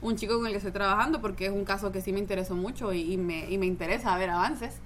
[0.00, 2.54] un chico con el que estoy trabajando porque es un caso que sí me interesó
[2.54, 4.80] mucho y, y me, y me interesa ver avances.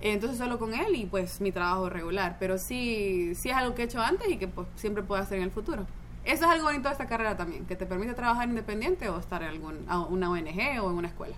[0.00, 2.36] Entonces solo con él y pues mi trabajo regular.
[2.38, 5.38] Pero sí, sí es algo que he hecho antes y que pues siempre puedo hacer
[5.38, 5.86] en el futuro.
[6.24, 9.42] Eso es algo bonito de esta carrera también, que te permite trabajar independiente o estar
[9.42, 11.34] en algún, una ONG o en una escuela.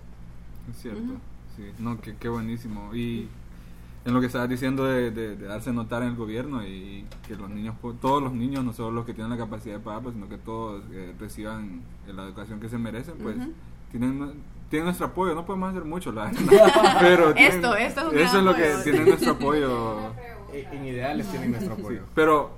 [0.69, 1.13] Es cierto.
[1.55, 2.93] Sí, no, qué, qué buenísimo.
[2.93, 3.29] Y
[4.03, 7.35] en lo que estabas diciendo de, de- de darse notar en el gobierno y que
[7.35, 10.15] los niños, todos los niños, no solo los que tienen la capacidad de pagar, pues,
[10.15, 13.35] sino que todos eh, reciban la educación que se merecen, pues
[13.91, 14.33] tienen,
[14.69, 15.35] tienen nuestro apoyo.
[15.35, 16.39] No podemos hacer mucho, la verdad.
[16.99, 19.99] Pero tienen- Esto, esto es un eso es lo que tienen nuestro apoyo.
[20.53, 22.01] En ideales tienen nuestro Sí, apoyo.
[22.13, 22.51] pero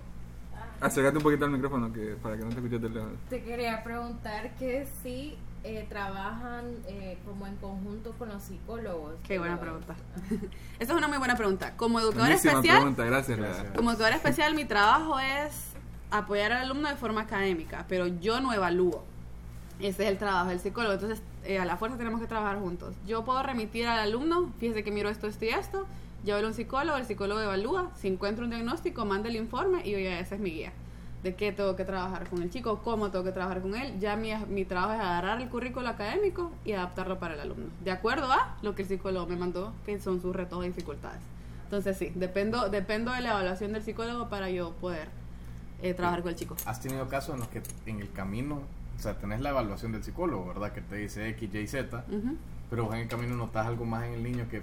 [0.82, 3.12] acércate un poquito al micrófono que, para que no te escuches de lejos.
[3.30, 9.16] Te quería preguntar que si eh, trabajan eh, como en conjunto con los psicólogos.
[9.26, 9.96] Qué buena pregunta.
[10.80, 11.76] Esa es una muy buena pregunta.
[11.78, 13.38] Como educadora Buenísima especial, pregunta, gracias.
[13.38, 13.72] Gracias.
[13.76, 15.74] como educadora especial mi trabajo es
[16.12, 19.04] apoyar al alumno de forma académica, pero yo no evalúo.
[19.80, 20.94] Ese es el trabajo del psicólogo.
[20.94, 22.96] Entonces, eh, a la fuerza tenemos que trabajar juntos.
[23.08, 25.88] Yo puedo remitir al alumno, fíjese que miro esto, esto y esto.
[26.24, 29.86] Yo hablo a un psicólogo, el psicólogo evalúa, si encuentra un diagnóstico, manda el informe
[29.86, 30.72] y oye, esa es mi guía.
[31.24, 33.98] De qué tengo que trabajar con el chico, cómo tengo que trabajar con él.
[34.00, 37.68] Ya mi, mi trabajo es agarrar el currículo académico y adaptarlo para el alumno.
[37.84, 41.22] De acuerdo a lo que el psicólogo me mandó, que son sus retos o dificultades.
[41.64, 45.08] Entonces, sí, dependo, dependo de la evaluación del psicólogo para yo poder
[45.82, 46.56] eh, trabajar con el chico.
[46.66, 48.60] ¿Has tenido casos en los que en el camino,
[48.98, 50.72] o sea, tenés la evaluación del psicólogo, ¿verdad?
[50.74, 52.36] Que te dice X, Y, Z, Ujú.
[52.70, 54.62] pero vos en el camino notas algo más en el niño que,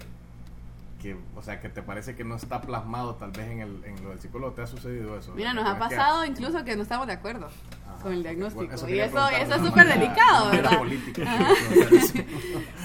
[1.01, 4.03] que, o sea, que te parece que no está plasmado tal vez en, el, en
[4.03, 4.53] lo del psicólogo.
[4.53, 5.33] ¿Te ha sucedido eso?
[5.35, 8.21] Mira, nos ha Tenés que- pasado incluso que no estamos de acuerdo Ajá, con el
[8.23, 8.65] diagnóstico.
[8.77, 10.77] bueno, y eso, eso es súper delicado, ¿verdad?
[10.77, 11.23] política.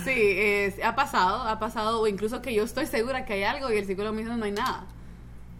[0.04, 3.72] Sí, es- ha pasado, ha pasado, o incluso que yo estoy segura que hay algo
[3.72, 4.84] y el psicólogo me dice no hay nada.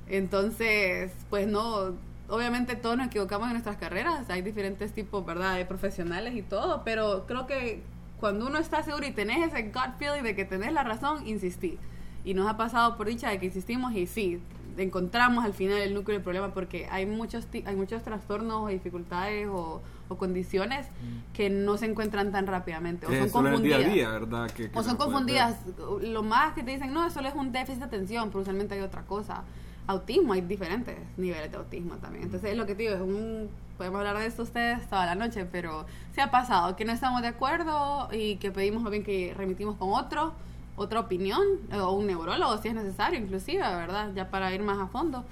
[0.08, 1.94] Entonces, pues no,
[2.28, 6.82] obviamente todos nos equivocamos en nuestras carreras, hay diferentes tipos, ¿verdad?, de profesionales y todo,
[6.84, 7.82] pero creo que
[8.20, 11.78] cuando uno está seguro y tenés ese gut feeling de que tenés la razón, insistí.
[12.26, 14.40] Y nos ha pasado por dicha de que insistimos y sí,
[14.76, 19.48] encontramos al final el núcleo del problema porque hay muchos, hay muchos trastornos o dificultades
[19.48, 20.86] o, o condiciones
[21.32, 23.92] que no se encuentran tan rápidamente o son día confundidas.
[23.94, 24.50] día, ¿verdad?
[24.50, 25.56] Que- que O son confundidas.
[26.02, 28.80] Lo más que te dicen, no, eso es un déficit de atención, pero usualmente hay
[28.80, 29.44] otra cosa.
[29.86, 32.24] Autismo, hay diferentes niveles de autismo también.
[32.24, 33.48] Entonces, es lo que te digo, es un.
[33.78, 37.22] Podemos hablar de esto ustedes toda la noche, pero se ha pasado que no estamos
[37.22, 40.32] de acuerdo y que pedimos más bien que remitimos con otro,
[40.76, 44.12] otra opinión, eh, o un neurólogo si es necesario, inclusive, ¿verdad?
[44.14, 45.24] Ya para ir más a fondo.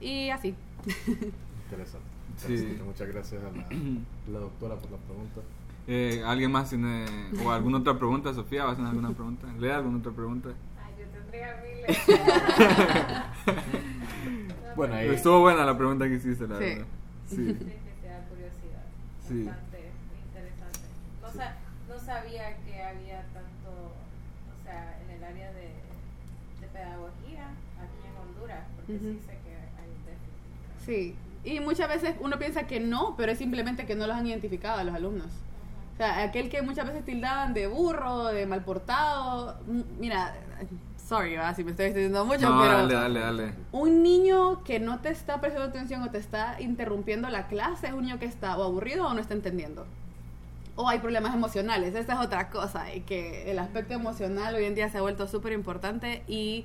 [0.00, 0.54] Y así.
[1.64, 2.06] Interesante.
[2.36, 2.78] Sí.
[2.84, 3.64] Muchas gracias a la,
[4.32, 5.40] la doctora por la pregunta.
[5.86, 7.04] Eh, ¿Alguien más tiene
[7.44, 8.32] o alguna otra pregunta?
[8.32, 9.46] Sofía, ¿vas a hacer alguna pregunta?
[9.58, 10.48] ¿Lea alguna otra pregunta?
[10.82, 11.98] Ay, yo tendría miles.
[14.76, 16.64] Bueno, ahí- Estuvo buena la pregunta que hiciste, la Sí.
[16.64, 16.86] verdad.
[17.28, 17.36] Sí.
[17.44, 17.64] De que
[18.02, 18.84] te da curiosidad.
[19.28, 19.44] Sí.
[19.44, 19.90] Bastante
[20.26, 20.80] interesante.
[21.22, 21.38] No, Sí.
[21.38, 21.56] sa-
[21.88, 25.68] no sabía que había tanto, o sea, en el área de,
[26.60, 27.44] de pedagogía
[27.78, 28.14] aquí en
[28.86, 30.86] Porque sí sé que hay un déficit.
[30.86, 31.14] Sí.
[31.44, 34.78] Y muchas veces uno piensa que no, pero es simplemente que no los han identificado
[34.80, 35.26] a los alumnos.
[35.94, 39.56] O sea, aquel que muchas veces tildaban de burro, de mal portado.
[39.68, 40.34] m- Mira,
[41.06, 41.54] sorry, ¿verdad?
[41.54, 43.54] si me estoy extendiendo mucho, No, pero dale, dale, dale.
[43.72, 47.92] un niño que no te está prestando atención o te está interrumpiendo la clase es
[47.92, 49.86] un niño que está o aburrido o no está entendiendo.
[50.76, 54.74] O hay problemas emocionales, esa es otra cosa, y que el aspecto emocional hoy en
[54.74, 56.64] día se ha vuelto súper importante y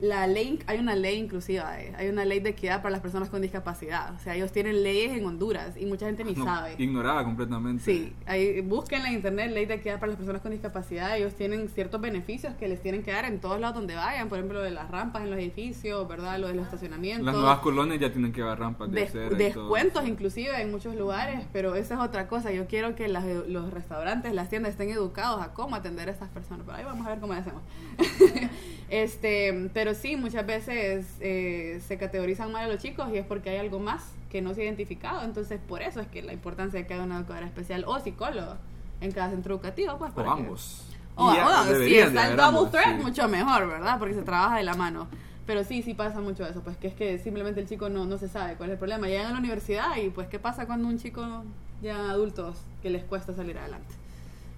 [0.00, 3.30] la ley, hay una ley inclusiva, eh, hay una ley de equidad para las personas
[3.30, 4.12] con discapacidad.
[4.14, 6.74] O sea, ellos tienen leyes en Honduras y mucha gente ni No, sabe.
[6.78, 7.82] Ignoraba completamente.
[7.84, 11.16] Sí, ahí, busquen en internet ley de equidad para las personas con discapacidad.
[11.16, 14.28] Ellos tienen ciertos beneficios que les tienen que dar en todos lados donde vayan.
[14.28, 16.38] Por ejemplo, lo de las rampas en los edificios, ¿verdad?
[16.40, 17.24] Lo de los estacionamientos.
[17.26, 19.30] Las nuevas colonias ya tienen que dar rampas de Des- todo.
[19.36, 22.50] descuentos inclusive en muchos lugares, pero esa es otra cosa.
[22.50, 26.28] Yo quiero que las- los restaurantes, las tiendas estén educados a cómo atender a estas
[26.30, 26.64] personas.
[26.66, 27.62] Pero ahí vamos a ver cómo hacemos.
[28.90, 33.50] este, pero sí, muchas veces eh, se categorizan mal a los chicos y es porque
[33.50, 35.22] hay algo más que no se ha identificado.
[35.24, 38.54] Entonces, por eso es que la importancia de que haya una educadora especial o psicólogo
[39.00, 39.98] en cada centro educativo.
[39.98, 40.86] Pues, O que- ambos.
[41.16, 43.02] o, Y ya o, si deberían de está el double threat, sí.
[43.02, 43.98] mucho mejor, ¿verdad?
[43.98, 45.08] Porque se trabaja de la mano.
[45.46, 48.16] Pero sí, sí pasa mucho eso, pues que es que simplemente el chico no, no
[48.16, 49.08] se sabe cuál es el problema.
[49.08, 51.44] Llegan a la universidad y pues ¿qué pasa cuando un chico
[51.82, 53.92] ya adultos que les cuesta salir adelante?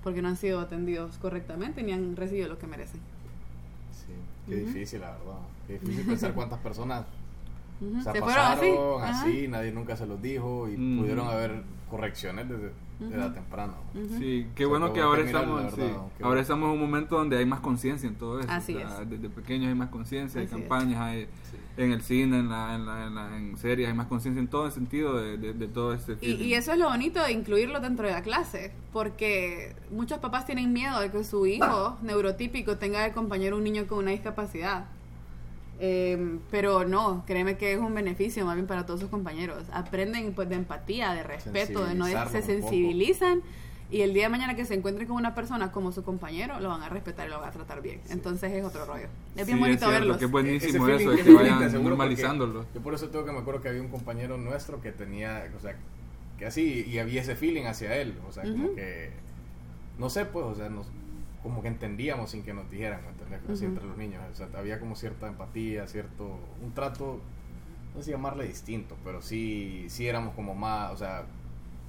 [0.04, 3.00] Porque no han sido atendidos correctamente ni han recibido lo que merecen.
[4.48, 5.38] Qué difícil, la verdad.
[5.66, 7.04] Qué difícil pensar cuántas personas
[7.80, 8.60] Ujú, o sea, se fueron así.
[8.70, 11.00] pasaron así, nadie nunca se los dijo y Ujú.
[11.02, 13.74] pudieron haber correcciones desde Temprana.
[13.94, 14.18] Ujú.
[14.18, 16.40] Sí, qué O sea, bueno que ahora que mirarlo, estamos, sí, ahora bueno.
[16.40, 18.48] estamos en un momento donde hay más conciencia en todo eso.
[18.50, 19.10] Así o sea, es.
[19.10, 21.56] Desde pequeños hay más conciencia, hay campañas, hay Sí.
[21.82, 24.48] en el cine, en, la, en, la, en, la- en series, hay más conciencia en
[24.48, 27.32] todo el sentido de, de, de todo este Y, y eso es lo bonito de
[27.32, 32.78] incluirlo dentro de la clase, porque muchos papás tienen miedo de que su hijo neurotípico
[32.78, 34.86] tenga de compañero un niño con una discapacidad.
[35.78, 39.64] Eh, pero no, créeme que es un beneficio más bien para todos sus compañeros.
[39.72, 43.42] Aprenden pues de empatía, de respeto, de no se sensibilizan
[43.90, 46.70] y el día de mañana que se encuentren con una persona como su compañero, lo
[46.70, 48.00] van a respetar y lo van a tratar bien.
[48.08, 49.06] Entonces es otro rollo.
[49.36, 50.16] Es bien Sí, bonito cierto, verlos.
[50.16, 52.66] que es buenísimo feeling- eso, ese que vayan normalizándolo.
[52.74, 55.60] Yo por eso tengo que me acuerdo que había un compañero nuestro que tenía, o
[55.60, 55.76] sea,
[56.38, 58.74] que así, y había ese feeling hacia él, o sea, como Ujú.
[58.74, 59.10] que,
[59.98, 60.86] no sé, pues, o sea, nos,
[61.46, 63.40] como que entendíamos sin que nos dijeran, ¿me entiendes?
[63.44, 63.74] Así Ujú.
[63.74, 67.20] entre los niños, o sea, había como cierta empatía, cierto, un trato,
[67.94, 71.24] no sé llamarle distinto, pero sí, sí éramos como más, o sea,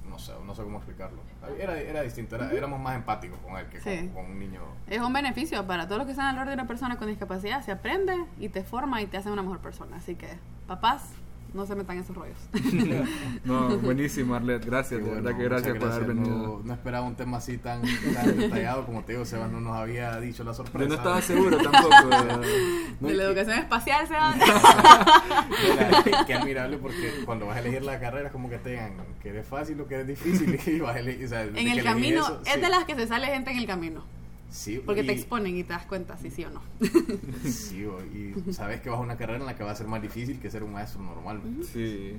[0.08, 1.18] no sé, no sé cómo explicarlo.
[1.60, 4.08] Era, era distinto, era- éramos más empáticos con él que con, Sí.
[4.14, 4.60] con un niño.
[4.88, 7.62] Es un beneficio para todos los que están alrededor de una persona con discapacidad.
[7.64, 9.96] Se aprende y te forma y te hace una mejor persona.
[9.96, 10.28] Así que,
[10.66, 11.10] papás,
[11.54, 12.36] no se metan esos rollos.
[13.44, 16.60] No, buenísimo, Arlet, gracias, de verdad que gracias, por haber No- venido.
[16.64, 17.82] No, esperaba un tema así tan,
[18.14, 20.84] tan detallado como te digo, Sebas no nos había dicho la sorpresa.
[20.84, 22.08] Yo no estaba seguro tampoco.
[22.08, 22.26] de-
[23.00, 24.32] No, de y- la educación espacial se va.
[24.34, 28.70] de la- Qué admirable porque cuando vas a elegir la carrera es como que te
[28.70, 28.92] digan
[29.22, 31.68] que es fácil o que es difícil y vas a elegir, o sea, de en
[31.68, 32.60] el camino, eso, es sí.
[32.60, 34.04] de las que se sale gente en el camino.
[34.50, 36.62] Sí, Porque te exponen y te das cuenta si sí o no.
[37.44, 40.00] Sí, y sabes que vas a una carrera en la que va a ser más
[40.00, 41.40] difícil que ser un maestro normal.
[41.70, 42.14] Sí,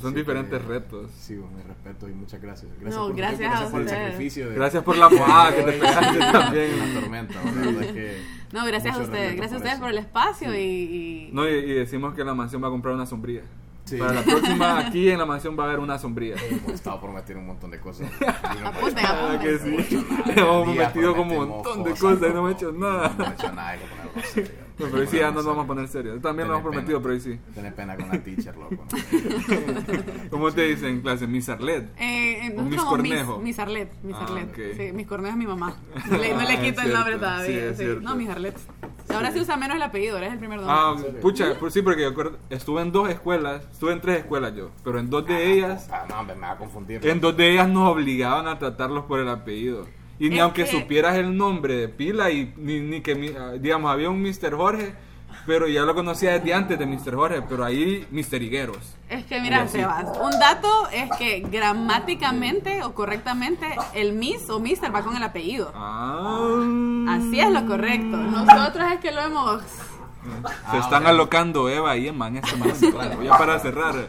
[0.00, 1.10] son Sí, diferentes retos.
[1.18, 2.72] Sí, mi respeto y muchas gracias.
[2.80, 4.48] Gracias No, por gracias tiempo, a por el sacrificio.
[4.48, 6.78] de- Gracias por la mojada que te pegaste en también.
[6.94, 7.34] la tormenta.
[7.44, 8.16] la verdad es que
[8.52, 9.36] No, gracias a ustedes.
[9.36, 12.62] Gracias a ustedes por el espacio y, y- No, y, y decimos que la mansión
[12.62, 13.42] va a comprar una sombría.
[13.84, 13.96] Sí.
[13.96, 16.36] Para la próxima, aquí en la mansión va a haber una sombría.
[16.48, 18.08] Hemos estado prometiendo un montón de cosas.
[18.20, 19.40] Y no hemos Apunten, hecho ¿Verdad nada.
[19.40, 19.64] que sí?
[19.64, 20.32] No hemos hecho nada.
[20.36, 23.14] Hemos Día metido como un montón de cosas, cosas y no hemos hecho nada.
[23.18, 24.50] No hemos hecho nada, hay que ponerlo serio.
[24.80, 26.22] No, pero hoy sí ya nos vamos a poner serios.
[26.22, 27.38] También lo hemos prometido, pero hoy sí.
[27.54, 28.82] Tener pena con la teacher, loco.
[30.30, 31.26] ¿Cómo te dicen en clase?
[31.26, 31.84] Miss Arlet.
[31.98, 33.36] Eh, eh, Un nosotros Miss Cornejo.
[33.38, 34.76] Miss, Miss Arlet, Miss Ah, Arlet.
[34.76, 35.76] Sí, Miss Cornejo es mi mamá.
[36.10, 37.72] No le, no le Ah, quito el nombre todavía.
[38.00, 38.56] No, Miss Arlet.
[39.14, 40.76] Ahora se usa menos el apellido, ahora es el primer nombre.
[40.76, 44.54] Ah, pucha, pues sí, porque yo acuerdo- estuve en dos escuelas, estuve en tres escuelas
[44.54, 47.06] yo, pero en dos de ellas, Ah, no, hombre, me va a confundir.
[47.06, 49.86] en dos de ellas nos obligaban a tratarlos por el apellido.
[50.18, 53.28] Y ni Es aunque que- supieras el nombre de pila y ni, ni que, mi-
[53.30, 54.54] ah, digamos, había un Mr.
[54.54, 54.92] Jorge,
[55.50, 57.16] pero ya lo conocía desde antes de Mr.
[57.16, 58.40] Jorge, pero ahí Mr.
[58.40, 58.94] Higueros.
[59.08, 59.66] Es que mira.
[59.66, 65.22] Sebas, un dato es que gramáticamente o correctamente el Miss o Mister va con el
[65.24, 65.72] apellido.
[65.74, 66.60] Ah.
[67.08, 68.16] Así es lo correcto.
[68.16, 69.62] Nosotros es que lo hemos...
[70.70, 71.08] Se están ok.
[71.08, 72.92] alocando Eva y Emma en este momento.
[72.92, 73.20] claro.
[73.20, 74.08] Ya para cerrar,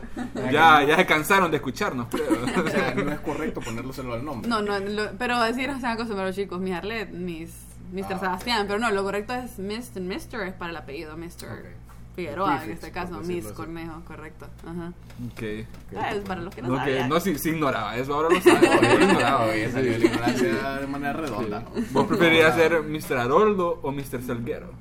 [0.51, 2.05] ya, ya se cansaron de escucharnos.
[2.13, 4.47] O sea, no es correcto ponérselo al nombre.
[4.47, 7.49] No, no, lo- pero decir no se van a acostumbrar los chicos, Miss Arlet, Miss
[7.91, 8.13] Mr.
[8.13, 8.19] Ah.
[8.19, 10.01] Sebastián, pero no, lo correcto es Mr.
[10.01, 10.47] Mr.
[10.47, 11.27] es para el apellido, Mr.
[11.27, 11.65] Ok.
[12.15, 13.53] Figueroa en Prefix, este por caso, Miss así.
[13.55, 14.45] Cornejo, correcto.
[14.67, 14.91] Ajá.
[15.31, 15.43] Ok.
[15.97, 17.09] Ah, es para los que no, No, que, sabían.
[17.09, 18.67] no, si, si ignoraba eso, ahora lo sabe.
[18.67, 19.45] Ahora lo yo ignoraba.
[19.45, 20.47] no, ella salió de la ignorancia
[20.79, 21.59] de manera redonda.
[21.61, 21.81] ¿no?
[21.91, 23.17] ¿Vos preferirías ser Mr.
[23.17, 24.21] Haroldo o Mr.
[24.25, 24.71] Salguero?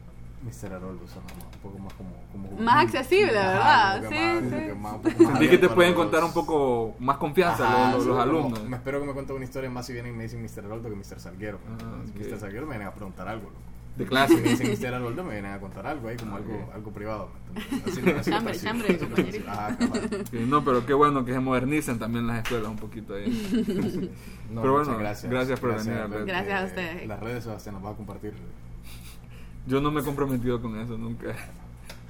[0.42, 0.72] Mr.
[0.72, 2.10] Haroldo suena un poco más como...
[2.32, 4.02] como Más accesible, ¿verdad?
[4.08, 5.24] Sí, más- sí.
[5.24, 8.64] Sentí que te a pueden los- contar un poco más confianza Ajá, los, como- alumnos.
[8.64, 10.64] Me espero que me cuenten una historia más si vienen y me dicen Mr.
[10.64, 11.20] Haroldo que Mr.
[11.20, 11.58] Salguero.
[11.68, 12.02] Ah.
[12.18, 12.38] Mr.
[12.40, 13.48] Salguero me vienen a preguntar algo.
[13.48, 13.56] loco.
[13.96, 14.40] De Si me clase.
[14.40, 14.94] dicen Mr.
[14.94, 16.74] Haroldo me vienen a contar algo ahí, como algo, Ok.
[16.74, 17.28] algo privado.
[17.86, 20.24] Así, Chambre, chambre, así.
[20.30, 24.10] Sí, no, pero qué bueno que se modernicen también las escuelas un poquito ahí.
[24.50, 25.30] No, Pero bueno, gracias.
[25.30, 26.26] gracias por venir, Albert.
[26.26, 27.06] Gracias a Eh, ustedes.
[27.08, 28.32] Las redes, Sebastián, nos va a compartir.
[29.66, 31.34] Yo no me he comprometido con eso nunca.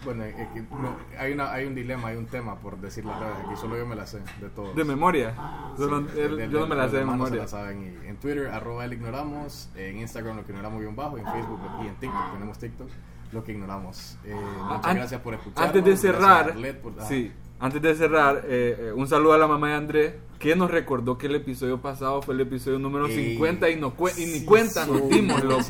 [0.05, 3.21] Bueno, eh, eh, no, hay, una, hay un dilema, hay un tema por decir las
[3.21, 3.35] redes.
[3.45, 4.75] Aquí solo yo me la sé, de todos.
[4.75, 5.35] De memoria.
[5.77, 7.31] Sí, Solo- de- él- de- yo no me la los sé de demás no se
[7.33, 7.43] memoria.
[7.43, 7.83] la saben.
[8.03, 9.69] Y en Twitter, arroba el ignoramos.
[9.77, 11.19] En Instagram, lo que ignoramos bien bajo.
[11.19, 12.89] En Facebook y en TikTok, tenemos TikTok,
[13.33, 14.17] lo que ignoramos.
[14.25, 14.35] Eh,
[14.69, 15.67] muchas An- gracias por escuchar.
[15.67, 17.05] Antes de cerrar, ah.
[17.07, 17.31] sí,
[17.61, 21.19] antes de cerrar, eh, eh, un saludo a la mamá de Andrés, que nos recordó
[21.19, 24.39] que el episodio pasado fue el episodio número Ey, 50 y, no cue- y ni
[24.39, 25.63] sí, cuenta nos dimos, loco.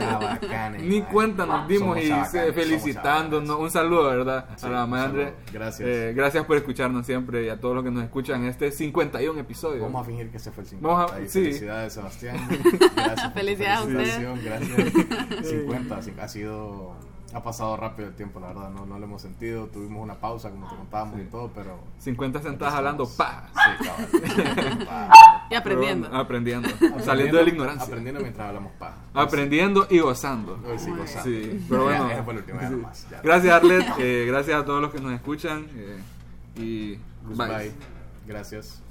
[0.81, 3.59] Ni cuenta nos dimos y se- somos felicitándonos.
[3.59, 4.49] Un saludo, ¿verdad?
[4.57, 5.33] Sí, a la mamá de Andrés.
[5.53, 5.89] Gracias.
[5.89, 9.41] Eh, gracias por escucharnos siempre y a todos los que nos escuchan en este 51
[9.41, 9.83] episodio.
[9.83, 10.89] Vamos a fingir que ese fue el 50.
[10.97, 11.41] Vamos a- sí.
[11.43, 12.37] Felicidades, Sebastián.
[12.95, 14.15] Gracias Felicidades a ustedes.
[14.15, 15.47] felicitación, Gracias.
[15.51, 16.95] 50, así- ha sido.
[17.33, 18.71] Ha pasado rápido el tiempo, la verdad.
[18.71, 19.67] No, no lo hemos sentido.
[19.69, 21.23] Tuvimos una pausa, como te contábamos Sí.
[21.23, 21.79] y todo, pero.
[21.99, 23.49] 50 sentadas hablando, pa.
[23.55, 23.89] Sí.
[24.87, 25.11] Pa.
[25.51, 26.09] Y aprendiendo.
[26.09, 26.69] Pero, aprendiendo.
[27.05, 27.85] Saliendo de la ignorancia.
[27.87, 28.95] Aprendiendo mientras hablamos pa.
[29.15, 30.59] Aprendiendo y gozando.
[30.67, 31.23] Hoy sí, gozando.
[31.25, 32.09] Sí, pero bueno.
[32.09, 32.75] Ya, fue ya Sí.
[32.75, 33.21] nomás, ya.
[33.23, 33.87] Gracias, Arlet.
[33.99, 35.67] eh, gracias a todos los que nos escuchan.
[35.75, 35.99] eh,
[36.57, 37.47] y Goodbye.
[37.59, 37.73] bye.
[38.27, 38.83] Gracias.